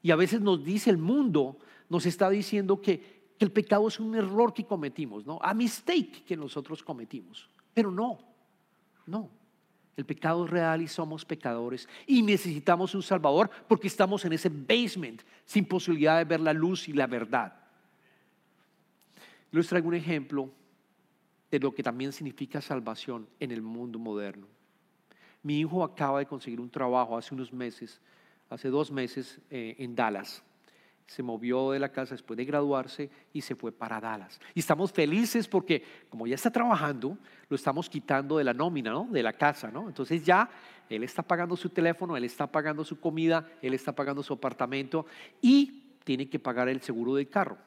Y 0.00 0.10
a 0.10 0.16
veces 0.16 0.40
nos 0.40 0.64
dice 0.64 0.88
el 0.88 0.96
mundo, 0.96 1.58
nos 1.90 2.06
está 2.06 2.30
diciendo 2.30 2.80
que, 2.80 3.21
el 3.44 3.50
pecado 3.50 3.88
es 3.88 3.98
un 3.98 4.14
error 4.14 4.52
que 4.52 4.64
cometimos, 4.64 5.26
¿no? 5.26 5.38
A 5.42 5.54
mistake 5.54 6.24
que 6.24 6.36
nosotros 6.36 6.82
cometimos. 6.82 7.48
Pero 7.74 7.90
no, 7.90 8.18
no. 9.06 9.28
El 9.96 10.06
pecado 10.06 10.44
es 10.44 10.50
real 10.50 10.80
y 10.80 10.88
somos 10.88 11.24
pecadores 11.24 11.88
y 12.06 12.22
necesitamos 12.22 12.94
un 12.94 13.02
Salvador 13.02 13.50
porque 13.68 13.88
estamos 13.88 14.24
en 14.24 14.32
ese 14.32 14.48
basement 14.48 15.22
sin 15.44 15.66
posibilidad 15.66 16.18
de 16.18 16.24
ver 16.24 16.40
la 16.40 16.52
luz 16.52 16.88
y 16.88 16.92
la 16.92 17.06
verdad. 17.06 17.52
Les 19.50 19.66
traigo 19.66 19.88
un 19.88 19.94
ejemplo 19.94 20.50
de 21.50 21.58
lo 21.58 21.74
que 21.74 21.82
también 21.82 22.12
significa 22.12 22.62
salvación 22.62 23.28
en 23.38 23.50
el 23.50 23.60
mundo 23.60 23.98
moderno. 23.98 24.46
Mi 25.42 25.60
hijo 25.60 25.84
acaba 25.84 26.20
de 26.20 26.26
conseguir 26.26 26.60
un 26.60 26.70
trabajo 26.70 27.18
hace 27.18 27.34
unos 27.34 27.52
meses, 27.52 28.00
hace 28.48 28.68
dos 28.68 28.90
meses, 28.90 29.40
eh, 29.50 29.76
en 29.78 29.94
Dallas 29.94 30.42
se 31.06 31.22
movió 31.22 31.72
de 31.72 31.78
la 31.78 31.90
casa 31.90 32.14
después 32.14 32.36
de 32.36 32.44
graduarse 32.44 33.10
y 33.32 33.40
se 33.42 33.54
fue 33.54 33.72
para 33.72 34.00
Dallas. 34.00 34.40
Y 34.54 34.60
estamos 34.60 34.92
felices 34.92 35.46
porque 35.48 35.82
como 36.08 36.26
ya 36.26 36.34
está 36.34 36.50
trabajando, 36.50 37.18
lo 37.48 37.56
estamos 37.56 37.88
quitando 37.88 38.38
de 38.38 38.44
la 38.44 38.54
nómina, 38.54 38.90
¿no? 38.90 39.08
De 39.10 39.22
la 39.22 39.32
casa, 39.32 39.70
¿no? 39.70 39.88
Entonces 39.88 40.24
ya 40.24 40.48
él 40.88 41.02
está 41.02 41.22
pagando 41.22 41.56
su 41.56 41.68
teléfono, 41.68 42.16
él 42.16 42.24
está 42.24 42.46
pagando 42.46 42.84
su 42.84 43.00
comida, 43.00 43.46
él 43.60 43.74
está 43.74 43.92
pagando 43.92 44.22
su 44.22 44.32
apartamento 44.32 45.06
y 45.40 45.96
tiene 46.04 46.28
que 46.28 46.38
pagar 46.38 46.68
el 46.68 46.80
seguro 46.80 47.14
del 47.14 47.28
carro. 47.28 47.58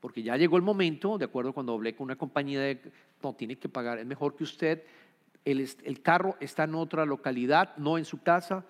Porque 0.00 0.22
ya 0.22 0.36
llegó 0.36 0.56
el 0.56 0.62
momento, 0.62 1.16
de 1.16 1.24
acuerdo 1.24 1.52
cuando 1.52 1.74
hablé 1.74 1.94
con 1.94 2.04
una 2.06 2.16
compañía 2.16 2.60
de, 2.60 2.92
no, 3.22 3.34
tiene 3.34 3.56
que 3.56 3.68
pagar, 3.68 3.98
es 3.98 4.06
mejor 4.06 4.34
que 4.34 4.44
usted, 4.44 4.82
el, 5.44 5.68
el 5.84 6.02
carro 6.02 6.36
está 6.40 6.64
en 6.64 6.74
otra 6.74 7.06
localidad, 7.06 7.76
no 7.76 7.98
en 7.98 8.04
su 8.04 8.22
casa, 8.22 8.64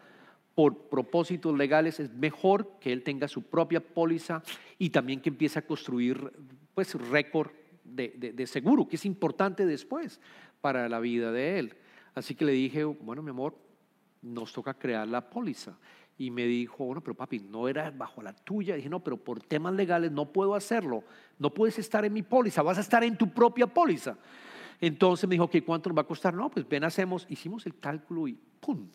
por 0.55 0.89
propósitos 0.89 1.57
legales, 1.57 2.01
es 2.01 2.13
mejor 2.13 2.79
que 2.81 2.93
él 2.93 3.03
tenga 3.03 3.29
su 3.29 3.43
propia 3.43 3.81
póliza 3.81 4.43
y 4.79 4.91
también 4.91 5.21
que 5.21 5.31
empiece 5.31 5.59
a 5.59 5.67
construir 5.67 6.33
pues 6.75 6.95
récord 6.95 7.51
de, 7.85 8.33
de, 8.35 8.47
seguro, 8.47 8.89
que 8.89 8.97
es 8.97 9.05
importante 9.05 9.67
después 9.67 10.21
para 10.61 10.89
la 10.89 11.01
vida 11.01 11.33
de 11.33 11.59
él. 11.59 11.75
Así 12.15 12.35
que 12.35 12.45
le 12.45 12.53
dije, 12.53 12.85
bueno, 12.85 13.23
mi 13.23 13.31
amor, 13.31 13.57
nos 14.23 14.53
toca 14.53 14.75
crear 14.75 15.07
la 15.09 15.29
póliza. 15.29 15.77
Y 16.19 16.31
me 16.31 16.45
dijo, 16.45 16.85
bueno, 16.85 17.01
pero 17.01 17.15
papi, 17.15 17.41
no 17.41 17.69
era 17.69 17.91
bajo 17.91 18.23
la 18.23 18.33
tuya. 18.33 18.77
dije, 18.77 18.89
no, 18.89 19.01
pero 19.01 19.17
por 19.17 19.41
temas 19.43 19.75
legales 19.75 20.13
no 20.13 20.33
puedo 20.33 20.55
hacerlo. 20.55 21.03
No 21.39 21.51
puedes 21.51 21.79
estar 21.79 22.05
en 22.05 22.13
mi 22.13 22.23
póliza, 22.23 22.63
vas 22.63 22.79
a 22.79 22.83
estar 22.83 23.03
en 23.03 23.17
tu 23.17 23.31
propia 23.31 23.67
póliza. 23.67 24.17
Entonces 24.81 25.29
me 25.29 25.35
dijo, 25.35 25.49
¿qué 25.49 25.65
¿cuánto 25.65 25.89
nos 25.91 25.99
va 25.99 26.03
a 26.03 26.07
costar? 26.07 26.35
No, 26.35 26.51
pues 26.51 26.69
ven, 26.69 26.85
hacemos, 26.85 27.27
hicimos 27.29 27.67
el 27.67 27.79
cálculo 27.79 28.29
y 28.29 28.39
¡pum! 28.61 28.89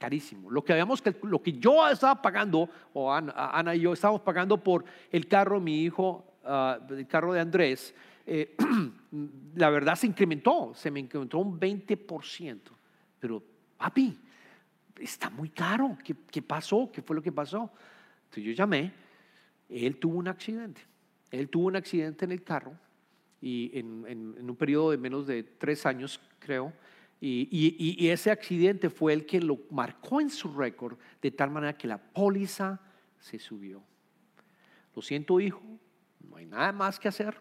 Carísimo. 0.00 0.50
Lo 0.50 0.64
que 0.64 0.72
habíamos, 0.72 1.02
lo 1.22 1.42
que 1.42 1.52
yo 1.52 1.86
estaba 1.86 2.20
pagando, 2.20 2.68
o 2.94 3.12
Ana, 3.12 3.74
y 3.74 3.80
yo 3.80 3.92
estábamos 3.92 4.22
pagando 4.22 4.56
por 4.56 4.84
el 5.12 5.28
carro, 5.28 5.60
mi 5.60 5.82
hijo, 5.82 6.24
ah, 6.42 6.80
el 6.88 7.06
carro 7.06 7.34
de 7.34 7.40
Andrés, 7.40 7.94
eh, 8.26 8.56
la 9.56 9.68
verdad 9.68 9.94
se 9.94 10.06
incrementó, 10.06 10.72
se 10.74 10.90
me 10.90 11.00
incrementó 11.00 11.38
un 11.38 11.60
20%. 11.60 12.60
Pero, 13.20 13.42
papi, 13.76 14.18
está 14.98 15.28
muy 15.28 15.50
caro. 15.50 15.98
¿Qué, 16.02 16.16
¿Qué, 16.30 16.40
pasó? 16.40 16.90
¿Qué 16.90 17.02
fue 17.02 17.14
lo 17.14 17.22
que 17.22 17.30
pasó? 17.30 17.70
Entonces 18.24 18.44
yo 18.44 18.52
llamé, 18.52 18.92
él 19.68 19.98
tuvo 19.98 20.18
un 20.18 20.28
accidente. 20.28 20.80
Él 21.30 21.50
tuvo 21.50 21.66
un 21.66 21.76
accidente 21.76 22.24
en 22.24 22.32
el 22.32 22.42
carro 22.42 22.72
y 23.42 23.70
en, 23.78 24.06
en 24.08 24.48
un 24.48 24.56
periodo 24.56 24.92
de 24.92 24.96
menos 24.96 25.26
de 25.26 25.42
tres 25.42 25.84
años, 25.84 26.20
creo, 26.38 26.72
Y, 27.20 28.08
ese 28.08 28.30
accidente 28.30 28.88
fue 28.88 29.12
el 29.12 29.26
que 29.26 29.40
lo 29.40 29.58
marcó 29.70 30.20
en 30.20 30.30
su 30.30 30.52
récord 30.52 30.98
de 31.20 31.30
tal 31.30 31.50
manera 31.50 31.76
que 31.76 31.86
la 31.86 31.98
póliza 31.98 32.80
se 33.18 33.38
subió. 33.38 33.82
Lo 34.94 35.02
siento, 35.02 35.38
hijo, 35.38 35.62
no 36.28 36.36
hay 36.36 36.46
nada 36.46 36.72
más 36.72 36.98
que 36.98 37.08
hacer, 37.08 37.38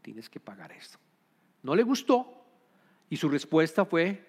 tienes 0.00 0.30
que 0.30 0.40
pagar 0.40 0.72
esto. 0.72 0.98
No 1.62 1.74
le 1.74 1.82
gustó 1.82 2.42
y 3.10 3.16
su 3.16 3.28
respuesta 3.28 3.84
fue, 3.84 4.26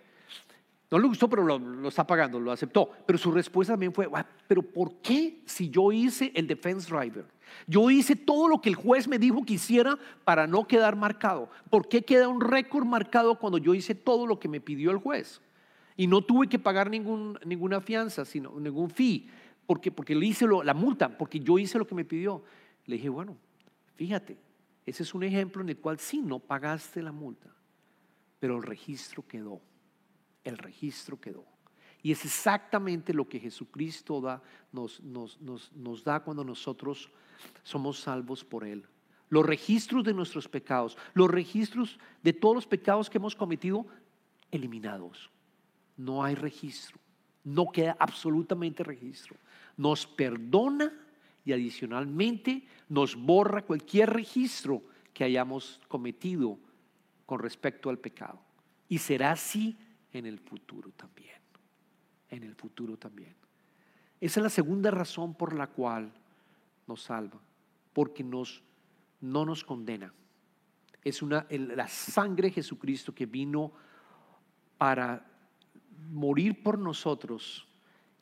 no 0.92 1.00
le 1.00 1.08
gustó, 1.08 1.30
pero 1.30 1.44
lo, 1.44 1.58
lo 1.58 1.88
está 1.88 2.06
pagando, 2.06 2.40
lo 2.40 2.52
aceptó. 2.52 2.92
Pero 3.06 3.18
su 3.18 3.32
respuesta 3.32 3.74
también 3.74 3.94
fue, 3.94 4.10
"Ah, 4.14 4.26
pero 4.48 4.62
¿por 4.62 4.96
qué 5.02 5.42
si 5.46 5.70
yo 5.70 5.92
hice 5.94 6.32
el 6.36 6.46
defense 6.46 6.90
driver? 6.94 7.26
Yo 7.68 7.90
hice 7.90 8.16
todo 8.16 8.48
lo 8.48 8.62
que 8.62 8.70
el 8.70 8.76
juez 8.76 9.08
me 9.08 9.20
dijo 9.20 9.46
que 9.46 9.54
hiciera 9.54 9.98
para 10.24 10.48
no 10.48 10.68
quedar 10.68 10.96
marcado. 10.96 11.50
¿Por 11.70 11.88
qué 11.88 12.04
queda 12.04 12.28
un 12.28 12.42
récord 12.42 12.86
marcado 12.86 13.36
cuando 13.40 13.58
yo 13.58 13.74
hice 13.74 13.96
todo 13.96 14.26
lo 14.28 14.40
que 14.40 14.48
me 14.48 14.62
pidió 14.62 14.92
el 14.92 14.98
juez? 14.98 15.42
Y 15.98 16.08
no 16.08 16.22
tuve 16.22 16.48
que 16.48 16.60
pagar 16.60 16.90
ningún, 16.90 17.38
ninguna 17.46 17.82
fianza, 17.82 18.24
sino 18.26 18.58
ningún 18.60 18.90
fee, 18.90 19.28
porque, 19.66 19.92
porque 19.92 20.16
le 20.16 20.26
hice 20.26 20.46
lo- 20.46 20.64
la 20.64 20.74
multa, 20.74 21.18
porque 21.18 21.40
yo 21.40 21.58
hice 21.60 21.78
lo 21.78 21.86
que 21.86 21.96
me 21.96 22.06
pidió. 22.06 22.44
Le 22.86 22.96
dije, 22.96 23.10
bueno, 23.10 23.36
fíjate, 23.96 24.38
ese 24.86 25.04
es 25.04 25.14
un 25.14 25.24
ejemplo 25.24 25.62
en 25.62 25.70
el 25.70 25.78
cual 25.78 26.00
sí 26.00 26.22
no 26.22 26.40
pagaste 26.40 27.02
la 27.02 27.12
multa, 27.12 27.50
pero 28.40 28.56
el 28.58 28.64
registro 28.64 29.26
quedó 29.28 29.62
el 30.46 30.58
registro 30.58 31.20
quedó. 31.20 31.44
Y 32.02 32.12
es 32.12 32.24
exactamente 32.24 33.14
lo 33.14 33.28
que 33.28 33.40
Jesucristo 33.40 34.22
da, 34.22 34.42
nos, 34.72 35.02
nos- 35.02 36.04
da 36.04 36.22
cuando 36.22 36.44
nosotros 36.44 37.10
somos 37.64 38.00
salvos 38.00 38.44
por 38.44 38.64
Él. 38.64 38.86
Los 39.30 39.46
registros 39.46 40.04
de 40.04 40.14
nuestros 40.14 40.48
pecados, 40.48 40.98
los 41.14 41.30
registros 41.30 42.00
de 42.24 42.34
todos 42.34 42.56
los 42.56 42.68
pecados 42.68 43.10
que 43.10 43.18
hemos 43.18 43.36
cometido, 43.36 43.86
eliminados. 44.50 45.30
No 45.98 46.24
hay 46.24 46.36
registro, 46.36 46.98
no 47.44 47.68
queda 47.72 47.96
absolutamente 48.00 48.84
registro. 48.84 49.36
Nos 49.78 50.08
perdona 50.08 50.92
y 51.46 51.52
adicionalmente 51.52 52.66
nos 52.88 53.16
borra 53.16 53.62
cualquier 53.62 54.10
registro 54.10 54.82
que 55.14 55.24
hayamos 55.26 55.80
cometido 55.88 56.58
con 57.26 57.40
respecto 57.40 57.90
al 57.90 58.00
pecado. 58.00 58.40
Y 58.88 58.98
será 58.98 59.32
así 59.34 59.78
en 60.14 60.26
el 60.26 60.40
futuro 60.40 60.90
también. 60.96 61.39
En 62.30 62.44
el 62.44 62.56
futuro 62.56 62.98
también. 62.98 63.34
Esa 64.22 64.40
es 64.40 64.44
la 64.44 64.50
segunda 64.50 64.92
razón 64.92 65.34
por 65.34 65.54
la 65.54 65.68
cual 65.68 66.12
nos 66.88 67.04
salva, 67.04 67.40
porque 67.94 68.24
nos, 68.24 68.62
no 69.22 69.46
nos 69.46 69.64
condena. 69.64 70.14
Es 71.04 71.22
una, 71.22 71.46
la 71.50 71.88
sangre 71.88 72.50
de 72.50 72.56
Jesucristo 72.56 73.16
que 73.16 73.26
vino 73.26 73.72
para 74.78 75.26
morir 76.12 76.62
por 76.62 76.78
nosotros 76.78 77.66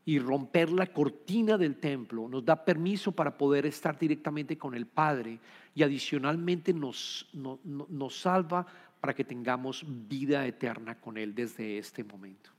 y 0.05 0.19
romper 0.19 0.71
la 0.71 0.87
cortina 0.87 1.57
del 1.57 1.75
templo, 1.77 2.29
nos 2.29 2.45
da 2.45 2.63
permiso 2.63 3.11
para 3.11 3.37
poder 3.37 3.65
estar 3.65 3.97
directamente 3.99 4.57
con 4.57 4.73
el 4.73 4.85
Padre 4.85 5.39
y 5.75 5.83
adicionalmente 5.83 6.73
nos, 6.73 7.27
no- 7.33 7.59
no- 7.65 7.87
nos 7.89 8.19
salva 8.21 8.65
para 9.01 9.13
que 9.13 9.25
tengamos 9.25 9.83
vida 10.07 10.45
eterna 10.45 10.99
con 10.99 11.17
Él 11.17 11.35
desde 11.35 11.77
este 11.77 12.03
momento. 12.03 12.51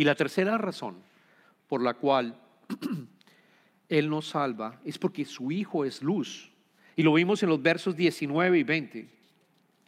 Y 0.00 0.04
la 0.04 0.14
tercera 0.14 0.56
razón 0.56 0.96
por 1.68 1.82
la 1.82 1.92
cual 1.92 2.34
Él 3.90 4.08
nos 4.08 4.30
salva 4.30 4.80
es 4.82 4.96
porque 4.96 5.26
su 5.26 5.52
Hijo 5.52 5.84
es 5.84 6.02
luz. 6.02 6.50
Y 6.96 7.02
lo 7.02 7.12
vimos 7.12 7.42
en 7.42 7.50
los 7.50 7.60
versos 7.60 7.94
19 7.94 8.60
y 8.60 8.62
20. 8.62 9.08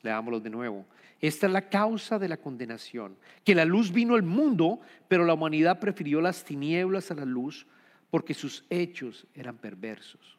Leámoslos 0.02 0.42
de 0.42 0.50
nuevo. 0.50 0.84
Esta 1.18 1.46
es 1.46 1.52
la 1.54 1.70
causa 1.70 2.18
de 2.18 2.28
la 2.28 2.36
condenación, 2.36 3.16
que 3.42 3.54
la 3.54 3.64
luz 3.64 3.90
vino 3.90 4.14
al 4.14 4.22
mundo, 4.22 4.82
pero 5.08 5.24
la 5.24 5.32
humanidad 5.32 5.80
prefirió 5.80 6.20
las 6.20 6.44
tinieblas 6.44 7.10
a 7.10 7.14
la 7.14 7.24
luz 7.24 7.66
porque 8.10 8.34
sus 8.34 8.66
hechos 8.68 9.26
eran 9.34 9.56
perversos. 9.56 10.36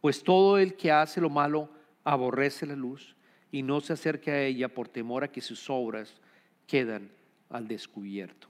Pues 0.00 0.24
todo 0.24 0.58
el 0.58 0.74
que 0.74 0.90
hace 0.90 1.20
lo 1.20 1.30
malo 1.30 1.70
aborrece 2.02 2.66
la 2.66 2.74
luz 2.74 3.14
y 3.52 3.62
no 3.62 3.80
se 3.80 3.92
acerca 3.92 4.32
a 4.32 4.42
ella 4.42 4.68
por 4.68 4.88
temor 4.88 5.22
a 5.22 5.30
que 5.30 5.40
sus 5.40 5.70
obras 5.70 6.20
quedan 6.66 7.12
al 7.48 7.68
descubierto. 7.68 8.48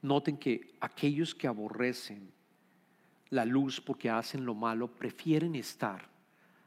Noten 0.00 0.36
que 0.36 0.74
aquellos 0.80 1.34
que 1.34 1.48
aborrecen 1.48 2.30
la 3.30 3.44
luz 3.44 3.80
porque 3.80 4.08
hacen 4.08 4.44
lo 4.44 4.54
malo 4.54 4.88
prefieren 4.88 5.54
estar 5.54 6.08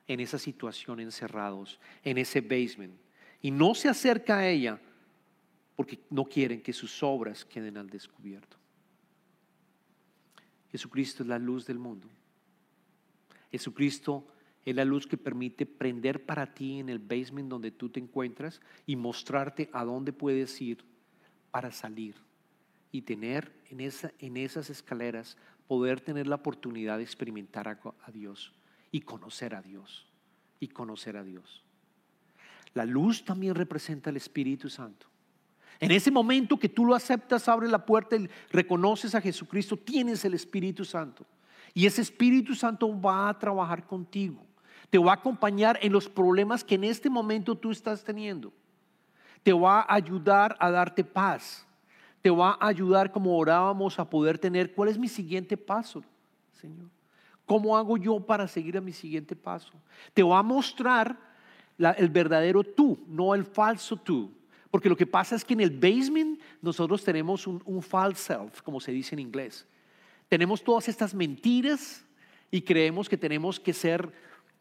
en 0.07 0.19
esa 0.19 0.37
situación 0.37 0.99
encerrados, 0.99 1.79
en 2.03 2.17
ese 2.17 2.41
basement, 2.41 2.93
y 3.41 3.49
no 3.49 3.73
se 3.73 3.89
acerca 3.89 4.39
a 4.39 4.47
ella 4.47 4.79
porque 5.75 5.99
no 6.09 6.25
quieren 6.25 6.61
que 6.61 6.73
sus 6.73 7.01
obras 7.01 7.45
queden 7.45 7.77
al 7.77 7.89
descubierto. 7.89 8.57
Jesucristo 10.69 11.23
es 11.23 11.29
la 11.29 11.39
luz 11.39 11.65
del 11.65 11.79
mundo. 11.79 12.07
Jesucristo 13.49 14.27
es 14.63 14.75
la 14.75 14.85
luz 14.85 15.07
que 15.07 15.17
permite 15.17 15.65
prender 15.65 16.25
para 16.25 16.53
ti 16.53 16.79
en 16.79 16.89
el 16.89 16.99
basement 16.99 17.49
donde 17.49 17.71
tú 17.71 17.89
te 17.89 17.99
encuentras 17.99 18.61
y 18.85 18.95
mostrarte 18.95 19.69
a 19.73 19.83
dónde 19.83 20.13
puedes 20.13 20.61
ir 20.61 20.83
para 21.49 21.71
salir 21.71 22.15
y 22.91 23.03
tener 23.03 23.51
en, 23.69 23.79
esa, 23.79 24.11
en 24.19 24.37
esas 24.37 24.69
escaleras, 24.69 25.37
poder 25.67 26.01
tener 26.01 26.27
la 26.27 26.35
oportunidad 26.35 26.97
de 26.97 27.03
experimentar 27.03 27.67
a, 27.67 27.79
a 28.05 28.11
Dios 28.11 28.53
y 28.91 29.01
conocer 29.01 29.55
a 29.55 29.61
Dios. 29.61 30.07
Y 30.59 30.67
conocer 30.67 31.17
a 31.17 31.23
Dios. 31.23 31.63
La 32.73 32.85
luz 32.85 33.25
también 33.25 33.55
representa 33.55 34.09
el 34.09 34.17
Espíritu 34.17 34.69
Santo. 34.69 35.07
En 35.79 35.91
ese 35.91 36.11
momento 36.11 36.59
que 36.59 36.69
tú 36.69 36.85
lo 36.85 36.93
aceptas, 36.93 37.49
abres 37.49 37.71
la 37.71 37.85
puerta 37.85 38.15
y 38.15 38.29
reconoces 38.51 39.15
a 39.15 39.21
Jesucristo, 39.21 39.75
tienes 39.75 40.23
el 40.23 40.35
Espíritu 40.35 40.85
Santo. 40.85 41.25
Y 41.73 41.85
ese 41.85 42.01
Espíritu 42.01 42.53
Santo 42.53 43.01
va 43.01 43.29
a 43.29 43.39
trabajar 43.39 43.87
contigo. 43.87 44.45
Te 44.91 44.97
va 44.97 45.13
a 45.13 45.15
acompañar 45.15 45.79
en 45.81 45.91
los 45.91 46.07
problemas 46.07 46.63
que 46.63 46.75
en 46.75 46.83
este 46.83 47.09
momento 47.09 47.55
tú 47.55 47.71
estás 47.71 48.03
teniendo. 48.03 48.53
Te 49.41 49.53
va 49.53 49.81
a 49.81 49.95
ayudar 49.95 50.55
a 50.59 50.69
darte 50.69 51.03
paz. 51.03 51.65
Te 52.21 52.29
va 52.29 52.57
a 52.59 52.67
ayudar 52.67 53.11
como 53.11 53.37
orábamos 53.37 53.99
a 53.99 54.09
poder 54.09 54.37
tener, 54.37 54.73
¿cuál 54.73 54.89
es 54.89 54.97
mi 54.97 55.07
siguiente 55.07 55.57
paso, 55.57 56.03
Señor? 56.53 56.89
¿Cómo 57.45 57.75
hago 57.75 57.97
yo 57.97 58.19
para 58.19 58.47
seguir 58.47 58.77
a 58.77 58.81
mi 58.81 58.93
siguiente 58.93 59.35
paso? 59.35 59.73
Te 60.13 60.23
va 60.23 60.39
a 60.39 60.43
mostrar 60.43 61.17
el 61.77 62.09
verdadero 62.09 62.63
tú, 62.63 63.03
no 63.07 63.33
el 63.33 63.43
falso 63.43 63.97
tú. 63.97 64.31
Porque 64.69 64.87
lo 64.87 64.95
que 64.95 65.05
pasa 65.05 65.35
es 65.35 65.43
que 65.43 65.53
en 65.53 65.61
el 65.61 65.71
basement 65.71 66.39
nosotros 66.61 67.03
tenemos 67.03 67.45
un, 67.45 67.61
un 67.65 67.81
false 67.81 68.33
self, 68.33 68.61
como 68.61 68.79
se 68.79 68.91
dice 68.91 69.15
en 69.15 69.19
inglés. 69.19 69.67
Tenemos 70.29 70.63
todas 70.63 70.87
estas 70.87 71.13
mentiras 71.13 72.05
y 72.49 72.61
creemos 72.61 73.09
que 73.09 73.17
tenemos 73.17 73.59
que 73.59 73.73
ser 73.73 74.13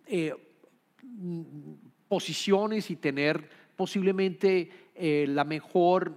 eh, 0.07 0.35
posiciones 2.09 2.91
y 2.91 2.97
tener 2.97 3.49
posiblemente 3.77 4.69
eh, 4.97 5.27
la 5.29 5.45
mejor 5.45 6.13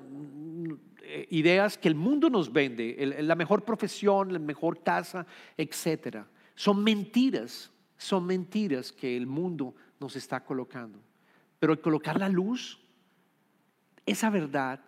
ideas 1.30 1.78
que 1.78 1.88
el 1.88 1.96
mundo 1.96 2.30
nos 2.30 2.52
vende, 2.52 2.96
la 3.22 3.36
mejor 3.36 3.64
profesión, 3.64 4.32
la 4.32 4.40
mejor 4.40 4.82
casa, 4.84 5.26
etcétera. 5.58 6.28
Son 6.56 6.84
mentiras, 6.84 7.72
son 7.98 8.26
mentiras 8.26 8.92
que 8.92 9.18
el 9.18 9.28
mundo 9.28 9.76
nos 10.00 10.16
está 10.16 10.44
colocando. 10.44 11.00
Pero 11.60 11.82
colocar 11.82 12.20
la 12.20 12.30
luz, 12.30 12.80
esa 14.06 14.30
verdad 14.30 14.80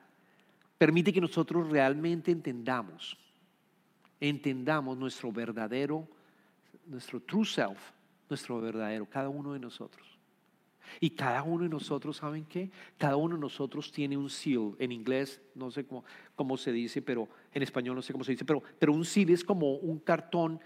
permite 0.77 1.13
que 1.13 1.21
nosotros 1.21 1.69
realmente 1.69 2.31
entendamos, 2.31 3.17
entendamos 4.19 4.97
nuestro 4.97 5.31
verdadero, 5.31 6.07
nuestro 6.85 7.21
true 7.21 7.45
self, 7.45 7.91
nuestro 8.29 8.59
verdadero, 8.59 9.05
cada 9.05 9.29
uno 9.29 9.53
de 9.53 9.59
nosotros. 9.59 10.14
Y 10.99 11.11
cada 11.11 11.43
uno 11.43 11.63
de 11.63 11.69
nosotros, 11.69 12.17
¿saben 12.17 12.45
qué? 12.45 12.69
Cada 12.97 13.15
uno 13.15 13.35
de 13.35 13.41
nosotros 13.41 13.91
tiene 13.91 14.17
un 14.17 14.29
seal. 14.29 14.73
En 14.79 14.91
inglés, 14.91 15.41
no 15.53 15.71
sé 15.71 15.85
cómo, 15.85 16.03
cómo 16.35 16.57
se 16.57 16.71
dice, 16.71 17.01
pero 17.01 17.27
en 17.53 17.63
español 17.63 17.95
no 17.95 18.01
sé 18.01 18.13
cómo 18.13 18.23
se 18.23 18.31
dice, 18.31 18.45
pero, 18.45 18.61
pero 18.79 18.93
un 18.93 19.05
seal 19.05 19.29
es 19.29 19.43
como 19.43 19.75
un 19.75 19.99
cartón 19.99 20.59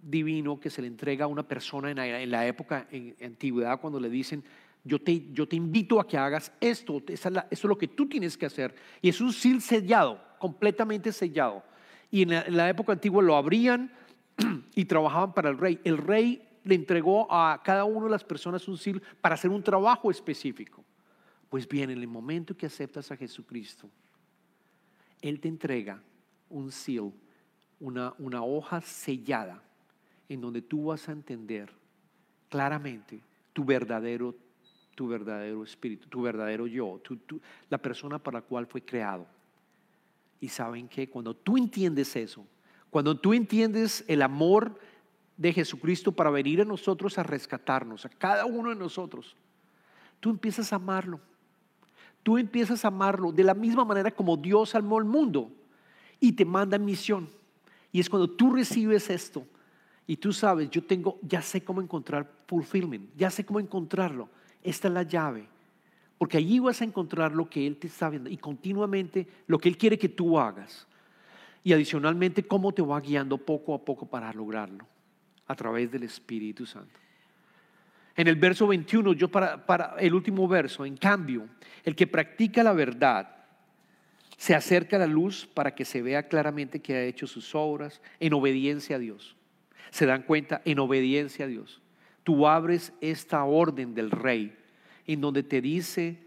divino 0.00 0.60
que 0.60 0.70
se 0.70 0.82
le 0.82 0.88
entrega 0.88 1.24
a 1.24 1.28
una 1.28 1.46
persona 1.46 1.90
en 1.90 2.30
la, 2.30 2.46
época, 2.46 2.86
en, 2.90 3.14
antigüedad, 3.22 3.80
cuando 3.80 3.98
le 3.98 4.10
dicen, 4.10 4.44
yo 4.84 5.00
te, 5.00 5.32
yo 5.32 5.48
te 5.48 5.56
invito 5.56 5.98
a 5.98 6.06
que 6.06 6.18
hagas 6.18 6.52
esto, 6.60 7.02
es 7.08 7.24
eso 7.24 7.42
es 7.50 7.64
lo 7.64 7.78
que 7.78 7.88
tú 7.88 8.06
tienes 8.06 8.36
que 8.36 8.46
hacer. 8.46 8.74
Y 9.00 9.08
es 9.08 9.20
un 9.20 9.32
seal 9.32 9.62
sellado, 9.62 10.20
completamente 10.38 11.10
sellado. 11.12 11.62
Y 12.10 12.22
en 12.22 12.30
la, 12.30 12.42
en 12.42 12.56
la 12.56 12.68
época 12.68 12.92
antigua 12.92 13.22
lo 13.22 13.34
abrían 13.34 13.90
y 14.74 14.84
trabajaban 14.84 15.32
para 15.32 15.48
el 15.48 15.58
rey. 15.58 15.80
El 15.84 15.96
rey 15.96 16.42
le 16.64 16.74
entregó 16.74 17.30
a 17.30 17.62
cada 17.62 17.84
una 17.84 18.06
de 18.06 18.10
las 18.10 18.24
personas 18.24 18.66
un 18.66 18.76
seal 18.76 19.02
para 19.20 19.34
hacer 19.34 19.50
un 19.50 19.62
trabajo 19.62 20.10
específico. 20.10 20.84
Pues 21.48 21.68
bien, 21.68 21.90
en 21.90 22.00
el 22.00 22.08
momento 22.08 22.56
que 22.56 22.66
aceptas 22.66 23.12
a 23.12 23.16
Jesucristo, 23.16 23.88
Él 25.20 25.40
te 25.40 25.48
entrega 25.48 26.02
un 26.48 26.72
seal, 26.72 27.12
una, 27.78 28.14
una 28.18 28.42
hoja 28.42 28.80
sellada, 28.80 29.62
en 30.28 30.40
donde 30.40 30.62
tú 30.62 30.86
vas 30.86 31.08
a 31.08 31.12
entender 31.12 31.70
claramente 32.48 33.20
tu 33.52 33.64
verdadero 33.64 34.34
tu 34.94 35.08
verdadero 35.08 35.62
espíritu, 35.64 36.08
tu 36.08 36.22
verdadero 36.22 36.66
yo, 36.66 37.00
la 37.68 37.78
persona 37.78 38.18
para 38.18 38.38
la 38.38 38.42
cual 38.42 38.66
fue 38.66 38.82
creado. 38.82 39.26
Y 40.40 40.48
saben 40.48 40.88
que 40.88 41.08
cuando 41.08 41.34
tú 41.34 41.56
entiendes 41.56 42.14
eso, 42.16 42.46
cuando 42.90 43.18
tú 43.18 43.34
entiendes 43.34 44.04
el 44.06 44.22
amor 44.22 44.78
de 45.36 45.52
Jesucristo 45.52 46.12
para 46.12 46.30
venir 46.30 46.60
a 46.60 46.64
nosotros 46.64 47.18
a 47.18 47.22
rescatarnos, 47.22 48.04
a 48.04 48.08
cada 48.08 48.46
uno 48.46 48.70
de 48.70 48.76
nosotros, 48.76 49.36
tú 50.20 50.30
empiezas 50.30 50.72
a 50.72 50.76
amarlo. 50.76 51.20
Tú 52.22 52.38
empiezas 52.38 52.84
a 52.84 52.88
amarlo 52.88 53.32
de 53.32 53.44
la 53.44 53.52
misma 53.52 53.84
manera 53.84 54.10
como 54.10 54.36
Dios 54.36 54.74
amó 54.74 54.96
al 54.98 55.04
mundo 55.04 55.52
y 56.18 56.32
te 56.32 56.46
manda 56.46 56.76
en 56.76 56.84
misión. 56.84 57.28
Y 57.92 58.00
es 58.00 58.08
cuando 58.08 58.30
tú 58.30 58.54
recibes 58.54 59.10
esto 59.10 59.46
y 60.06 60.16
tú 60.16 60.32
sabes, 60.32 60.70
yo 60.70 60.82
tengo, 60.82 61.18
ya 61.20 61.42
sé 61.42 61.62
cómo 61.62 61.82
encontrar 61.82 62.26
fulfillment, 62.46 63.10
ya 63.14 63.30
sé 63.30 63.44
cómo 63.44 63.60
encontrarlo. 63.60 64.30
Esta 64.62 64.88
es 64.88 64.94
la 64.94 65.02
llave. 65.02 65.46
Porque 66.16 66.38
allí 66.38 66.58
vas 66.60 66.80
a 66.80 66.84
encontrar 66.84 67.32
lo 67.32 67.50
que 67.50 67.66
Él 67.66 67.76
te 67.76 67.88
está 67.88 68.08
viendo 68.08 68.30
y 68.30 68.38
continuamente 68.38 69.28
lo 69.46 69.58
que 69.58 69.68
Él 69.68 69.76
quiere 69.76 69.98
que 69.98 70.08
tú 70.08 70.38
hagas. 70.38 70.86
Y 71.62 71.74
adicionalmente, 71.74 72.46
cómo 72.46 72.72
te 72.72 72.80
va 72.80 72.98
guiando 73.00 73.36
poco 73.36 73.74
a 73.74 73.84
poco 73.84 74.06
para 74.06 74.32
lograrlo 74.32 74.86
a 75.46 75.54
través 75.54 75.90
del 75.90 76.04
Espíritu 76.04 76.66
Santo. 76.66 77.00
En 78.16 78.28
el 78.28 78.36
verso 78.36 78.66
21, 78.66 79.12
yo 79.14 79.28
para, 79.28 79.66
para 79.66 79.96
el 79.98 80.14
último 80.14 80.46
verso, 80.46 80.84
en 80.84 80.96
cambio, 80.96 81.48
el 81.84 81.96
que 81.96 82.06
practica 82.06 82.62
la 82.62 82.72
verdad 82.72 83.34
se 84.36 84.54
acerca 84.54 84.96
a 84.96 85.00
la 85.00 85.06
luz 85.06 85.46
para 85.46 85.74
que 85.74 85.84
se 85.84 86.02
vea 86.02 86.28
claramente 86.28 86.80
que 86.80 86.94
ha 86.94 87.04
hecho 87.04 87.26
sus 87.26 87.54
obras 87.54 88.00
en 88.20 88.34
obediencia 88.34 88.96
a 88.96 88.98
Dios. 88.98 89.36
Se 89.90 90.06
dan 90.06 90.22
cuenta 90.22 90.60
en 90.64 90.78
obediencia 90.78 91.44
a 91.44 91.48
Dios. 91.48 91.80
Tú 92.24 92.46
abres 92.46 92.92
esta 93.00 93.44
orden 93.44 93.94
del 93.94 94.10
rey 94.10 94.56
en 95.06 95.20
donde 95.20 95.42
te 95.42 95.60
dice 95.60 96.18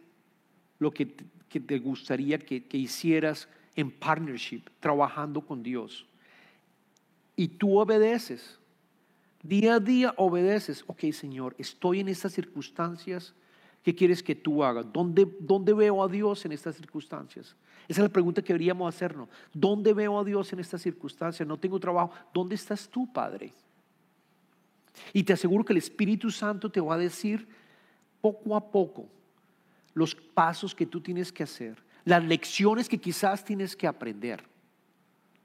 lo 0.80 0.92
que 0.92 1.06
te, 1.06 1.80
gustaría 1.80 2.38
que, 2.38 2.66
que 2.66 2.78
hicieras 2.78 3.50
en 3.76 3.92
partnership, 3.92 4.64
trabajando 4.80 5.42
con 5.42 5.64
Dios. 5.64 6.06
Y 7.36 7.48
tú 7.48 7.78
obedeces. 7.78 8.60
Día 9.48 9.76
a 9.76 9.80
día 9.80 10.14
obedeces. 10.18 10.84
Ok, 10.88 11.10
Señor, 11.14 11.56
estoy 11.58 12.02
en 12.02 12.10
estas 12.10 12.34
circunstancias. 12.34 13.34
¿Qué 13.82 13.96
quieres 13.96 14.22
que 14.22 14.36
tú 14.36 14.62
hagas? 14.62 14.86
¿Dónde, 14.92 15.26
¿Dónde, 15.40 15.74
veo 15.74 16.04
a 16.04 16.10
Dios 16.10 16.44
en 16.44 16.52
estas 16.52 16.76
circunstancias? 16.76 17.56
Esa 17.88 18.02
es 18.02 18.04
la 18.04 18.12
pregunta 18.12 18.42
que 18.42 18.52
deberíamos 18.52 18.94
hacernos. 18.94 19.30
¿Dónde 19.54 19.94
veo 19.94 20.20
a 20.20 20.26
Dios 20.26 20.52
en 20.52 20.60
estas 20.60 20.82
circunstancias? 20.82 21.48
No 21.48 21.58
tengo 21.58 21.80
trabajo. 21.80 22.12
¿Dónde 22.34 22.56
estás 22.56 22.90
tú, 22.90 23.10
Padre? 23.10 23.54
Y 25.14 25.24
te 25.24 25.32
aseguro 25.32 25.64
que 25.64 25.72
el 25.72 25.78
Espíritu 25.78 26.30
Santo 26.30 26.70
te 26.70 26.82
va 26.82 26.96
a 26.96 26.98
decir 26.98 27.48
poco 28.20 28.54
a 28.54 28.70
poco 28.70 29.08
los 29.94 30.14
pasos 30.14 30.76
que 30.76 30.86
tú 30.86 31.00
tienes 31.00 31.32
que 31.32 31.44
hacer, 31.44 31.82
las 32.04 32.22
lecciones 32.22 32.90
que 32.90 32.98
quizás 32.98 33.46
tienes 33.46 33.78
que 33.78 33.88
aprender. 33.88 34.44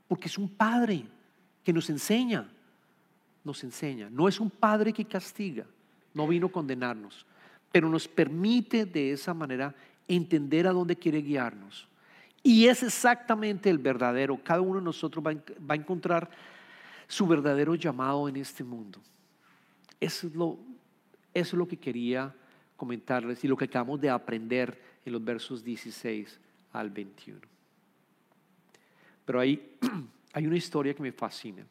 Porque 0.08 0.26
es 0.26 0.36
un 0.36 0.48
Padre 0.48 1.06
que 1.62 1.72
nos 1.72 1.88
enseña, 1.88 2.50
nos 3.44 3.62
enseña. 3.64 4.08
No 4.10 4.28
es 4.28 4.40
un 4.40 4.50
Padre 4.50 4.92
que 4.92 5.04
castiga, 5.04 5.66
no 6.14 6.26
vino 6.26 6.46
a 6.46 6.52
condenarnos, 6.52 7.26
pero 7.70 7.88
nos 7.88 8.06
permite 8.06 8.84
de 8.84 9.12
esa 9.12 9.34
manera 9.34 9.74
entender 10.08 10.66
a 10.66 10.72
dónde 10.72 10.96
quiere 10.96 11.22
guiarnos. 11.22 11.88
Y 12.42 12.66
es 12.66 12.82
exactamente 12.82 13.70
el 13.70 13.78
verdadero. 13.78 14.38
Cada 14.42 14.60
uno 14.60 14.80
de 14.80 14.84
nosotros 14.84 15.24
va 15.24 15.34
a 15.68 15.76
encontrar 15.76 16.28
su 17.06 17.26
verdadero 17.26 17.74
llamado 17.74 18.28
en 18.28 18.36
este 18.36 18.64
mundo. 18.64 18.98
Eso 20.00 20.26
es 20.26 20.34
lo, 20.34 20.58
eso 21.32 21.56
es 21.56 21.58
lo 21.58 21.68
que 21.68 21.76
quería 21.76 22.34
comentarles 22.76 23.44
y 23.44 23.48
lo 23.48 23.56
que 23.56 23.66
acabamos 23.66 24.00
de 24.00 24.10
aprender 24.10 24.80
en 25.04 25.12
los 25.12 25.24
versos 25.24 25.62
16 25.62 26.40
al 26.72 26.90
21. 26.90 27.40
Pero 29.24 29.38
hay, 29.38 29.76
hay 30.32 30.46
una 30.46 30.56
historia 30.56 30.94
que 30.94 31.02
me 31.02 31.12
fascina, 31.12 31.64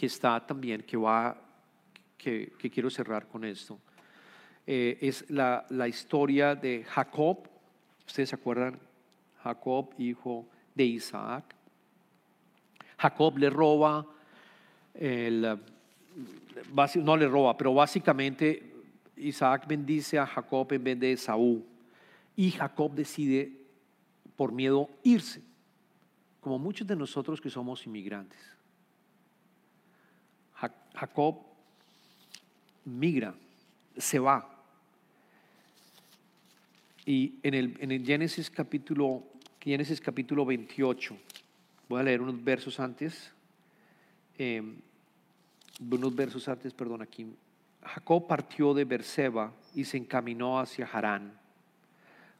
que 0.00 0.06
está 0.06 0.40
también, 0.40 0.80
que 0.80 0.96
va, 0.96 1.36
que, 2.16 2.52
quiero 2.72 2.88
cerrar 2.88 3.28
con 3.28 3.44
esto. 3.44 3.78
Eh, 4.66 4.96
es 5.02 5.30
la, 5.30 5.66
la 5.68 5.88
historia 5.88 6.54
de 6.54 6.84
Jacob. 6.84 7.46
¿Ustedes 8.06 8.30
se 8.30 8.34
acuerdan? 8.34 8.80
Jacob, 9.42 9.90
hijo 9.98 10.48
de 10.74 10.84
Isaac. 10.84 11.54
Jacob 12.96 13.36
le 13.36 13.50
roba 13.50 14.06
el 14.94 15.58
no 17.02 17.16
le 17.18 17.28
roba, 17.28 17.54
pero 17.58 17.74
básicamente 17.74 18.72
Isaac 19.18 19.66
bendice 19.68 20.18
a 20.18 20.26
Jacob 20.26 20.72
en 20.72 20.82
vez 20.82 20.98
de 20.98 21.14
Saúl. 21.18 21.62
Y 22.36 22.52
Jacob 22.52 22.94
decide 22.94 23.52
por 24.34 24.50
miedo 24.50 24.88
irse, 25.02 25.42
como 26.40 26.58
muchos 26.58 26.86
de 26.86 26.96
nosotros 26.96 27.38
que 27.38 27.50
somos 27.50 27.84
inmigrantes. 27.84 28.59
Jacob 30.94 31.38
migra, 32.84 33.34
se 33.96 34.18
va. 34.18 34.48
Y 37.06 37.34
en 37.42 37.54
el, 37.54 37.76
en 37.80 37.92
el 37.92 38.04
Génesis, 38.04 38.50
capítulo, 38.50 39.24
Génesis 39.60 40.00
capítulo 40.00 40.44
28, 40.44 41.16
voy 41.88 42.00
a 42.00 42.02
leer 42.02 42.20
unos 42.20 42.42
versos 42.42 42.78
antes. 42.78 43.32
Eh, 44.38 44.62
unos 45.80 46.14
versos 46.14 46.48
antes, 46.48 46.72
perdón, 46.72 47.02
aquí. 47.02 47.26
Jacob 47.82 48.26
partió 48.26 48.74
de 48.74 48.84
Berseba 48.84 49.52
y 49.74 49.84
se 49.84 49.96
encaminó 49.96 50.60
hacia 50.60 50.86
Harán. 50.86 51.38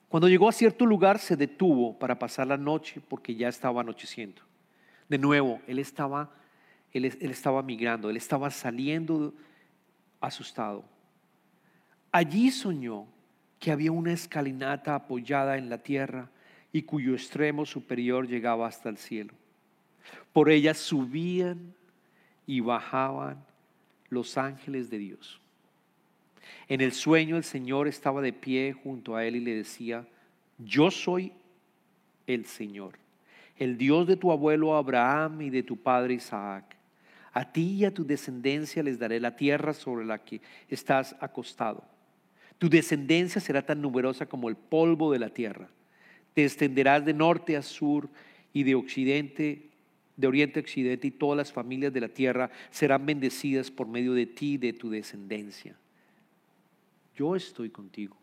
Cuando 0.09 0.29
llegó 0.29 0.49
a 0.49 0.53
cierto 0.53 0.85
lugar 0.87 1.19
se 1.19 1.37
detuvo 1.37 1.99
para 1.99 2.19
pasar 2.19 2.47
la 2.47 2.57
noche 2.57 3.01
porque 3.09 3.35
ya 3.35 3.49
estaba 3.49 3.81
anocheciendo. 3.81 4.43
De 5.09 5.19
nuevo, 5.19 5.61
él 5.67 5.79
estaba, 5.79 6.31
él, 6.93 7.05
estaba 7.05 7.63
migrando, 7.63 8.11
él 8.11 8.17
estaba 8.17 8.51
saliendo 8.51 9.35
asustado. 10.21 10.85
Allí 12.13 12.51
soñó 12.51 13.07
que 13.59 13.71
había 13.71 13.93
una 13.93 14.13
escalinata 14.13 14.95
apoyada 14.95 15.59
en 15.59 15.69
la 15.69 15.79
tierra 15.79 16.29
y 16.73 16.83
cuyo 16.83 17.15
extremo 17.15 17.65
superior 17.67 18.27
llegaba 18.27 18.67
hasta 18.67 18.89
el 18.89 18.97
cielo. 18.97 19.35
Por 20.33 20.51
ella 20.51 20.75
subían 20.75 21.75
y 22.47 22.61
bajaban 22.61 23.45
los 24.09 24.37
ángeles 24.37 24.91
de 24.91 24.99
Dios. 24.99 25.41
En 26.69 26.81
el 26.81 26.93
sueño 26.93 27.37
el 27.37 27.45
Señor 27.45 27.87
estaba 27.87 28.21
de 28.21 28.33
pie 28.33 28.73
junto 28.73 29.15
a 29.15 29.25
él 29.25 29.37
y 29.37 29.41
le 29.41 29.55
decía, 29.55 30.07
yo 30.59 30.91
soy 30.91 31.33
el 32.27 32.45
Señor, 32.47 32.99
el 33.57 33.77
Dios 33.77 34.07
de 34.07 34.17
tu 34.17 34.33
abuelo 34.33 34.77
Abraham 34.77 35.43
y 35.43 35.51
de 35.51 35.63
tu 35.63 35.77
padre 35.77 36.15
Isaac. 36.15 36.80
A 37.33 37.53
ti 37.53 37.75
y 37.75 37.85
a 37.85 37.95
tu 37.95 38.05
descendencia 38.05 38.83
les 38.83 38.99
daré 38.99 39.21
la 39.21 39.37
tierra 39.37 39.73
sobre 39.73 40.05
la 40.05 40.19
que 40.19 40.41
estás 40.69 41.17
acostado. 41.21 41.85
Tu 42.59 42.69
descendencia 42.69 43.41
será 43.41 43.63
tan 43.63 43.81
numerosa 43.81 44.27
como 44.27 44.49
el 44.49 44.57
polvo 44.57 45.13
de 45.13 45.19
la 45.19 45.31
tierra. 45.31 45.69
Te 46.35 46.45
extenderás 46.45 47.05
de 47.05 47.15
norte 47.15 47.57
a 47.57 47.63
sur 47.63 48.09
y 48.53 48.65
de 48.65 48.75
occidente 48.75 49.71
de 50.21 50.27
oriente 50.27 50.61
a 50.61 50.63
occidente 50.63 51.07
y 51.07 51.13
todas 51.13 51.37
las 51.37 51.53
familias 51.53 51.93
de 51.93 52.01
la 52.01 52.09
tierra 52.09 52.51
serán 52.71 53.07
bendecidas 53.07 53.71
por 53.71 53.89
medio 53.89 54.13
de 54.13 54.27
ti 54.27 54.53
y 54.53 54.59
de 54.59 54.75
tu 54.75 54.91
descendencia. 54.91 55.75
Yo 57.17 57.35
estoy 57.35 57.71
contigo. 57.71 58.17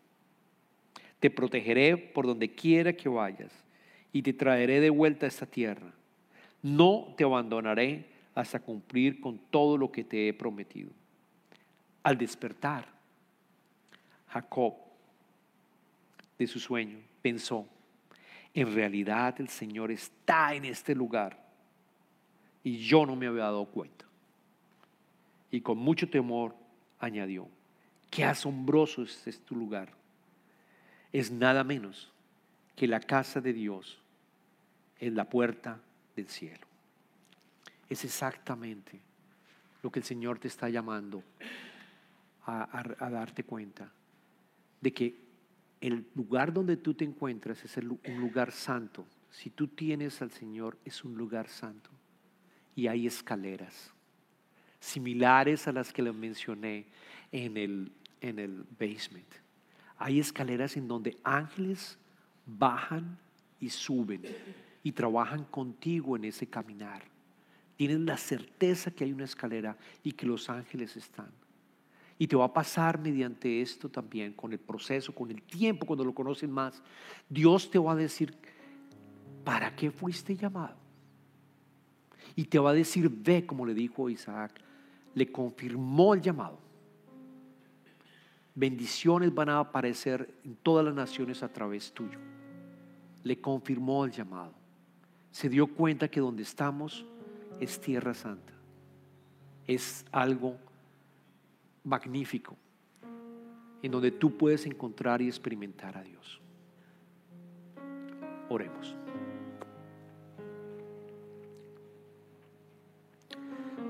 Te 1.18 1.30
protegeré 1.30 1.96
por 1.96 2.26
donde 2.26 2.54
quiera 2.54 2.92
que 2.92 3.08
vayas 3.08 3.52
y 4.12 4.22
te 4.22 4.32
traeré 4.32 4.80
de 4.80 4.90
vuelta 4.90 5.26
a 5.26 5.28
esta 5.28 5.46
tierra. 5.46 5.92
No 6.62 7.14
te 7.16 7.24
abandonaré 7.24 8.06
hasta 8.38 8.60
cumplir 8.60 9.20
con 9.20 9.36
todo 9.50 9.76
lo 9.76 9.90
que 9.90 10.04
te 10.04 10.28
he 10.28 10.32
prometido. 10.32 10.90
Al 12.04 12.16
despertar, 12.16 12.86
Jacob 14.28 14.74
de 16.38 16.46
su 16.46 16.60
sueño 16.60 17.00
pensó, 17.20 17.66
en 18.54 18.72
realidad 18.72 19.34
el 19.40 19.48
Señor 19.48 19.90
está 19.90 20.54
en 20.54 20.66
este 20.66 20.94
lugar 20.94 21.36
y 22.62 22.78
yo 22.78 23.04
no 23.04 23.16
me 23.16 23.26
había 23.26 23.42
dado 23.42 23.64
cuenta. 23.64 24.04
Y 25.50 25.60
con 25.60 25.78
mucho 25.78 26.08
temor 26.08 26.54
añadió, 27.00 27.48
qué 28.08 28.24
asombroso 28.24 29.02
es 29.02 29.26
este 29.26 29.52
lugar. 29.52 29.92
Es 31.12 31.32
nada 31.32 31.64
menos 31.64 32.12
que 32.76 32.86
la 32.86 33.00
casa 33.00 33.40
de 33.40 33.52
Dios 33.52 33.98
en 35.00 35.16
la 35.16 35.24
puerta 35.24 35.80
del 36.14 36.28
cielo. 36.28 36.68
Es 37.88 38.04
exactamente 38.04 39.00
lo 39.82 39.90
que 39.90 40.00
el 40.00 40.04
Señor 40.04 40.38
te 40.38 40.48
está 40.48 40.68
llamando 40.68 41.22
a, 42.44 43.10
darte 43.10 43.44
cuenta 43.44 43.92
de 44.80 44.92
que 44.92 45.14
el 45.80 46.06
lugar 46.14 46.52
donde 46.52 46.76
tú 46.76 46.94
te 46.94 47.04
encuentras 47.04 47.64
es 47.64 47.76
un 47.76 48.20
lugar 48.20 48.52
santo. 48.52 49.06
Si 49.30 49.50
tú 49.50 49.68
tienes 49.68 50.22
al 50.22 50.30
Señor, 50.30 50.78
es 50.84 51.04
un 51.04 51.16
lugar 51.16 51.48
santo 51.48 51.90
y 52.74 52.86
hay 52.86 53.06
escaleras 53.06 53.92
similares 54.80 55.66
a 55.66 55.72
las 55.72 55.92
que 55.92 56.02
le 56.02 56.12
mencioné 56.12 56.86
en 57.32 57.56
el 57.56 57.92
en 58.20 58.38
el 58.38 58.64
basement. 58.78 59.28
Hay 59.98 60.20
escaleras 60.20 60.76
en 60.76 60.88
donde 60.88 61.16
ángeles 61.22 61.98
bajan 62.46 63.18
y 63.60 63.68
suben 63.68 64.22
y 64.82 64.92
trabajan 64.92 65.44
contigo 65.44 66.16
en 66.16 66.24
ese 66.24 66.46
caminar. 66.46 67.02
Tienes 67.78 68.00
la 68.00 68.16
certeza 68.16 68.90
que 68.90 69.04
hay 69.04 69.12
una 69.12 69.22
escalera 69.22 69.76
y 70.02 70.10
que 70.10 70.26
los 70.26 70.50
ángeles 70.50 70.96
están. 70.96 71.30
Y 72.18 72.26
te 72.26 72.34
va 72.34 72.46
a 72.46 72.52
pasar 72.52 72.98
mediante 72.98 73.62
esto 73.62 73.88
también, 73.88 74.32
con 74.32 74.52
el 74.52 74.58
proceso, 74.58 75.14
con 75.14 75.30
el 75.30 75.40
tiempo, 75.42 75.86
cuando 75.86 76.04
lo 76.04 76.12
conocen 76.12 76.50
más. 76.50 76.82
Dios 77.28 77.70
te 77.70 77.78
va 77.78 77.92
a 77.92 77.94
decir, 77.94 78.34
¿para 79.44 79.76
qué 79.76 79.92
fuiste 79.92 80.34
llamado? 80.34 80.74
Y 82.34 82.46
te 82.46 82.58
va 82.58 82.70
a 82.70 82.74
decir, 82.74 83.08
ve 83.08 83.46
como 83.46 83.64
le 83.64 83.74
dijo 83.74 84.10
Isaac, 84.10 84.60
le 85.14 85.30
confirmó 85.30 86.14
el 86.14 86.20
llamado. 86.20 86.58
Bendiciones 88.56 89.32
van 89.32 89.50
a 89.50 89.60
aparecer 89.60 90.34
en 90.42 90.56
todas 90.56 90.84
las 90.84 90.96
naciones 90.96 91.44
a 91.44 91.52
través 91.52 91.92
tuyo. 91.92 92.18
Le 93.22 93.40
confirmó 93.40 94.04
el 94.04 94.10
llamado. 94.10 94.52
Se 95.30 95.48
dio 95.48 95.68
cuenta 95.68 96.08
que 96.08 96.18
donde 96.18 96.42
estamos 96.42 97.06
es 97.60 97.80
tierra 97.80 98.14
santa. 98.14 98.52
Es 99.66 100.04
algo 100.12 100.56
magnífico 101.84 102.56
en 103.82 103.92
donde 103.92 104.10
tú 104.10 104.36
puedes 104.36 104.66
encontrar 104.66 105.22
y 105.22 105.28
experimentar 105.28 105.96
a 105.96 106.02
Dios. 106.02 106.40
Oremos. 108.48 108.96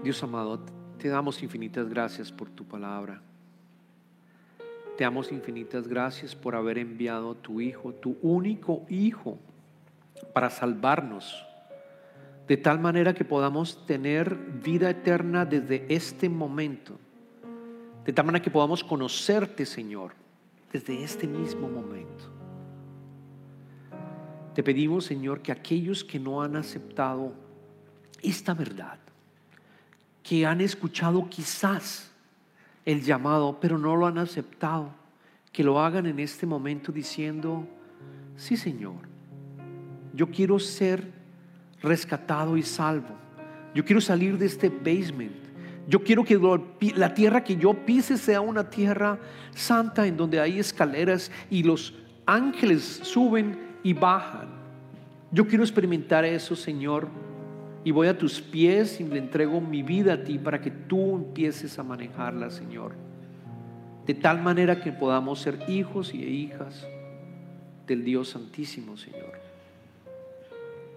Dios 0.03 0.23
amado, 0.23 0.61
te 0.99 1.09
damos 1.09 1.43
infinitas 1.43 1.89
gracias 1.89 2.31
por 2.31 2.51
tu 2.51 2.65
palabra. 2.65 3.21
Te 4.97 5.05
damos 5.05 5.31
infinitas 5.31 5.87
gracias 5.87 6.35
por 6.35 6.57
haber 6.57 6.79
enviado 6.79 7.33
a 7.33 7.35
tu 7.37 7.61
Hijo, 7.61 7.93
tu 7.95 8.17
único 8.21 8.85
Hijo, 8.89 9.39
para 10.35 10.51
salvarnos, 10.51 11.47
de 12.49 12.57
tal 12.57 12.81
manera 12.81 13.13
que 13.13 13.27
podamos 13.27 13.85
tener 13.85 14.35
vida 14.35 14.89
eterna 14.89 15.45
desde 15.45 15.85
este 15.95 16.31
momento, 16.31 16.99
de 18.07 18.13
tal 18.13 18.25
manera 18.25 18.43
que 18.43 18.51
podamos 18.51 18.83
conocerte, 18.83 19.67
Señor, 19.67 20.13
desde 20.73 21.05
este 21.05 21.27
mismo 21.27 21.69
momento. 21.69 22.25
Te 24.55 24.63
pedimos, 24.63 25.05
Señor, 25.05 25.43
que 25.43 25.53
aquellos 25.53 26.03
que 26.03 26.19
no 26.19 26.43
han 26.43 26.57
aceptado 26.57 27.35
esta 28.23 28.55
verdad, 28.55 28.99
que 30.23 30.47
han 30.47 30.63
escuchado 30.63 31.29
quizás 31.29 32.11
el 32.87 33.03
llamado, 33.03 33.59
pero 33.61 33.77
no 33.77 33.95
lo 33.95 34.07
han 34.07 34.17
aceptado, 34.17 34.91
que 35.53 35.63
lo 35.63 35.81
hagan 35.81 36.07
en 36.07 36.19
este 36.19 36.47
momento 36.47 36.93
diciendo, 36.93 37.69
sí 38.37 38.57
Señor, 38.57 39.07
yo 40.15 40.31
quiero 40.31 40.59
ser 40.59 41.18
rescatado 41.83 42.57
y 42.57 42.63
salvo, 42.63 43.15
yo 43.75 43.85
quiero 43.85 44.01
salir 44.01 44.39
de 44.39 44.47
este 44.47 44.69
basement, 44.69 45.37
yo 45.87 46.03
quiero 46.03 46.25
que 46.25 46.39
la 46.95 47.15
tierra 47.15 47.43
que 47.43 47.57
yo 47.57 47.73
pise 47.73 48.17
sea 48.19 48.41
una 48.41 48.69
tierra 48.69 49.19
santa 49.55 50.07
en 50.07 50.17
donde 50.17 50.41
hay 50.41 50.59
escaleras 50.59 51.31
y 51.51 51.63
los 51.63 51.95
ángeles 52.27 53.01
suben 53.03 53.59
y 53.83 53.95
bajan. 53.95 54.49
Yo 55.31 55.47
quiero 55.47 55.65
experimentar 55.65 56.25
eso, 56.25 56.55
Señor 56.55 57.09
y 57.85 57.91
voy 57.91 58.09
a 58.09 58.19
tus 58.19 58.41
pies 58.41 59.01
y 59.01 59.05
le 59.05 59.19
entrego 59.19 59.61
mi 59.61 59.83
vida 59.83 60.13
a 60.13 60.23
ti 60.23 60.39
para 60.39 60.61
que 60.61 60.71
tú 60.71 61.17
empieces 61.17 61.79
a 61.79 61.83
manejarla, 61.83 62.51
Señor. 62.51 62.93
De 64.05 64.13
tal 64.13 64.43
manera 64.43 64.81
que 64.81 64.93
podamos 64.93 65.41
ser 65.41 65.59
hijos 65.69 66.13
y 66.13 66.23
hijas 66.23 66.87
del 67.87 68.05
Dios 68.05 68.31
Santísimo, 68.31 68.97
Señor. 68.97 69.48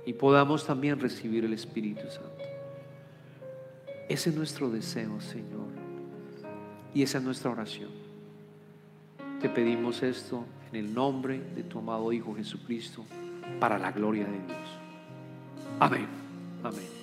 Y 0.05 0.13
podamos 0.13 0.65
también 0.65 0.99
recibir 0.99 1.45
el 1.45 1.53
Espíritu 1.53 2.01
Santo. 2.09 2.43
Ese 4.09 4.29
es 4.29 4.35
nuestro 4.35 4.69
deseo, 4.69 5.21
Señor. 5.21 5.67
Y 6.93 7.03
esa 7.03 7.19
es 7.19 7.23
nuestra 7.23 7.51
oración. 7.51 7.89
Te 9.39 9.49
pedimos 9.49 10.03
esto 10.03 10.45
en 10.71 10.85
el 10.85 10.93
nombre 10.93 11.39
de 11.55 11.63
tu 11.63 11.79
amado 11.79 12.11
Hijo 12.11 12.35
Jesucristo, 12.35 13.05
para 13.59 13.77
la 13.77 13.91
gloria 13.91 14.25
de 14.25 14.31
Dios. 14.31 14.69
Amén. 15.79 16.07
Amén. 16.63 17.00